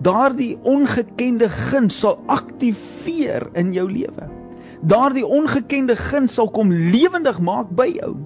daardie 0.02 0.56
ongekende 0.66 1.48
guns 1.70 2.00
sal 2.02 2.18
aktiveer 2.30 3.46
in 3.58 3.70
jou 3.74 3.86
lewe. 3.90 4.26
Daardie 4.86 5.26
ongekende 5.26 5.94
guns 5.98 6.34
sal 6.38 6.50
kom 6.54 6.70
lewendig 6.70 7.38
maak 7.42 7.70
by 7.78 7.88
jou 7.96 8.16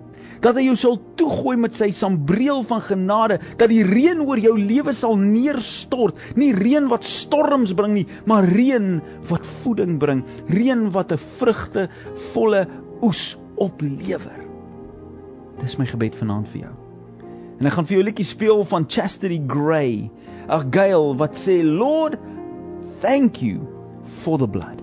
dat 0.43 0.59
hy 0.59 0.67
jou 0.67 0.77
sal 0.79 0.99
toegooi 1.19 1.57
met 1.61 1.75
sy 1.77 1.91
sambreel 1.95 2.65
van 2.67 2.83
genade, 2.83 3.39
dat 3.61 3.71
die 3.71 3.85
reën 3.87 4.21
oor 4.25 4.41
jou 4.43 4.57
lewe 4.59 4.95
sal 4.97 5.17
neerstort, 5.17 6.19
nie 6.37 6.53
reën 6.57 6.89
wat 6.91 7.07
storms 7.07 7.75
bring 7.79 7.95
nie, 7.95 8.07
maar 8.27 8.49
reën 8.51 8.97
wat 9.31 9.47
voeding 9.63 9.99
bring, 10.03 10.25
reën 10.51 10.91
wat 10.91 11.13
'n 11.13 11.23
vrugtevolle 11.39 12.67
oes 13.03 13.37
oplewer. 13.57 14.39
Dis 15.61 15.79
my 15.79 15.87
gebed 15.87 16.15
vanaand 16.15 16.49
vir 16.49 16.61
jou. 16.67 16.75
En 17.61 17.67
ek 17.67 17.73
gaan 17.73 17.87
vir 17.87 17.97
jou 17.97 18.03
'n 18.03 18.09
liedjie 18.11 18.27
speel 18.27 18.65
van 18.65 18.85
Chastity 18.89 19.41
Gray, 19.47 20.11
'n 20.49 20.73
Gail 20.73 21.17
wat 21.17 21.35
sê 21.35 21.63
Lord, 21.63 22.19
thank 23.01 23.37
you 23.37 23.61
for 24.05 24.39
the 24.39 24.49
blood. 24.49 24.83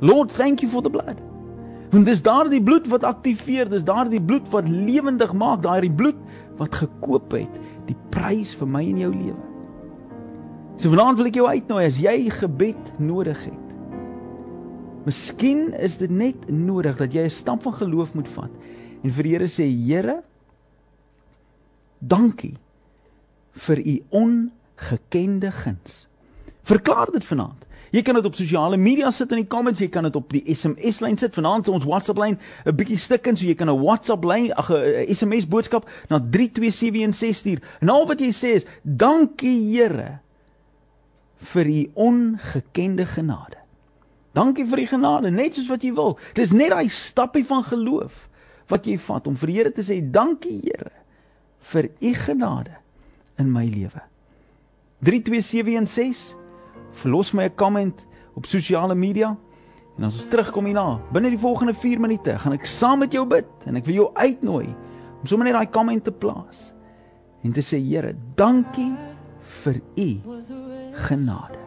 Lord, 0.00 0.30
thank 0.30 0.60
you 0.62 0.70
for 0.70 0.82
the 0.82 0.90
blood. 0.90 1.31
Want 1.92 2.08
dis 2.08 2.22
daardie 2.24 2.62
bloed 2.64 2.86
wat 2.88 3.04
aktiveer, 3.04 3.68
dis 3.68 3.84
daardie 3.84 4.20
bloed 4.20 4.46
wat 4.54 4.68
lewendig 4.68 5.32
maak, 5.36 5.60
daardie 5.64 5.92
bloed 5.92 6.16
wat 6.56 6.78
gekoop 6.80 7.34
het 7.36 7.58
die 7.88 7.96
prys 8.14 8.54
vir 8.56 8.70
my 8.70 8.80
en 8.86 9.00
jou 9.02 9.10
lewe. 9.12 9.42
So 10.80 10.92
vanaand 10.92 11.20
wil 11.20 11.28
ek 11.28 11.36
jou 11.36 11.48
uitnooi 11.48 11.84
as 11.84 11.98
jy 12.00 12.16
gebed 12.32 12.92
nodig 13.02 13.42
het. 13.44 13.68
Miskien 15.04 15.72
is 15.82 15.98
dit 16.00 16.10
net 16.10 16.46
nodig 16.48 16.96
dat 16.96 17.12
jy 17.12 17.26
'n 17.26 17.30
stap 17.30 17.62
van 17.62 17.74
geloof 17.74 18.14
moet 18.14 18.28
vat 18.28 18.52
en 19.02 19.10
vir 19.10 19.22
die 19.22 19.32
Here 19.32 19.48
sê 19.50 19.66
Here 19.68 20.22
dankie 21.98 22.56
vir 23.52 23.78
u 23.78 24.02
ongekende 24.10 25.50
guns. 25.50 26.08
Verklaar 26.62 27.10
dit 27.12 27.24
vanaand. 27.24 27.66
Jy 27.92 28.00
kan 28.00 28.16
dit 28.16 28.24
op 28.24 28.36
sosiale 28.36 28.78
media 28.80 29.10
sit 29.12 29.32
in 29.34 29.42
die 29.42 29.48
comments, 29.52 29.80
jy 29.82 29.90
kan 29.92 30.06
dit 30.08 30.14
op 30.16 30.30
die 30.32 30.42
SMS 30.48 31.02
lyn 31.04 31.18
sit. 31.20 31.34
Vanaand 31.36 31.68
ons 31.68 31.84
WhatsApp 31.84 32.22
lyn 32.22 32.38
'n 32.64 32.76
bietjie 32.76 32.96
stikken, 32.96 33.36
so 33.36 33.44
jy 33.44 33.54
kan 33.54 33.68
'n 33.68 33.82
WhatsApp 33.82 34.24
lyn, 34.24 34.52
ag 34.56 34.70
'n 34.70 35.12
SMS 35.12 35.46
boodskap 35.46 35.88
na 36.08 36.18
32716 36.18 37.34
stuur. 37.34 37.60
En 37.80 37.88
al 37.88 38.06
wat 38.06 38.20
jy 38.20 38.32
sê 38.32 38.54
is: 38.56 38.66
"Dankie 38.82 39.76
Here 39.76 40.20
vir 41.36 41.66
u 41.66 41.90
ongekende 41.94 43.06
genade." 43.06 43.60
Dankie 44.32 44.64
vir 44.64 44.76
die 44.76 44.86
genade, 44.86 45.30
net 45.30 45.54
soos 45.54 45.68
wat 45.68 45.82
jy 45.82 45.92
wil. 45.92 46.18
Dis 46.34 46.52
net 46.52 46.70
daai 46.70 46.88
stappie 46.88 47.44
van 47.44 47.62
geloof 47.62 48.28
wat 48.68 48.86
jy 48.86 48.98
vat 48.98 49.26
om 49.26 49.36
vir 49.36 49.46
die 49.46 49.56
Here 49.56 49.70
te 49.70 49.82
sê: 49.82 50.00
"Dankie 50.10 50.60
Here 50.62 50.92
vir 51.60 51.90
u 52.00 52.14
genade 52.14 52.76
in 53.38 53.52
my 53.52 53.66
lewe." 53.66 54.00
32716 55.02 56.41
verlos 56.92 57.32
my 57.32 57.44
'n 57.44 57.54
comment 57.54 58.06
op 58.34 58.46
sosiale 58.46 58.94
media. 58.94 59.36
En 59.98 60.04
ons 60.04 60.28
terugkom 60.28 60.64
hierna 60.64 61.00
binne 61.12 61.30
die 61.30 61.38
volgende 61.38 61.74
4 61.74 62.00
minute 62.00 62.38
gaan 62.38 62.56
ek 62.56 62.66
saam 62.66 63.02
met 63.04 63.12
jou 63.12 63.26
bid 63.28 63.66
en 63.68 63.76
ek 63.76 63.84
wil 63.84 63.94
jou 63.94 64.08
uitnooi 64.14 64.66
om 65.20 65.26
sommer 65.28 65.46
net 65.46 65.54
daai 65.58 65.70
comment 65.70 66.04
te 66.04 66.12
plaas 66.12 66.72
en 67.44 67.52
te 67.52 67.60
sê 67.60 67.78
Here 67.78 68.14
dankie 68.34 68.96
vir 69.62 69.82
u 69.96 70.08
genade 71.08 71.61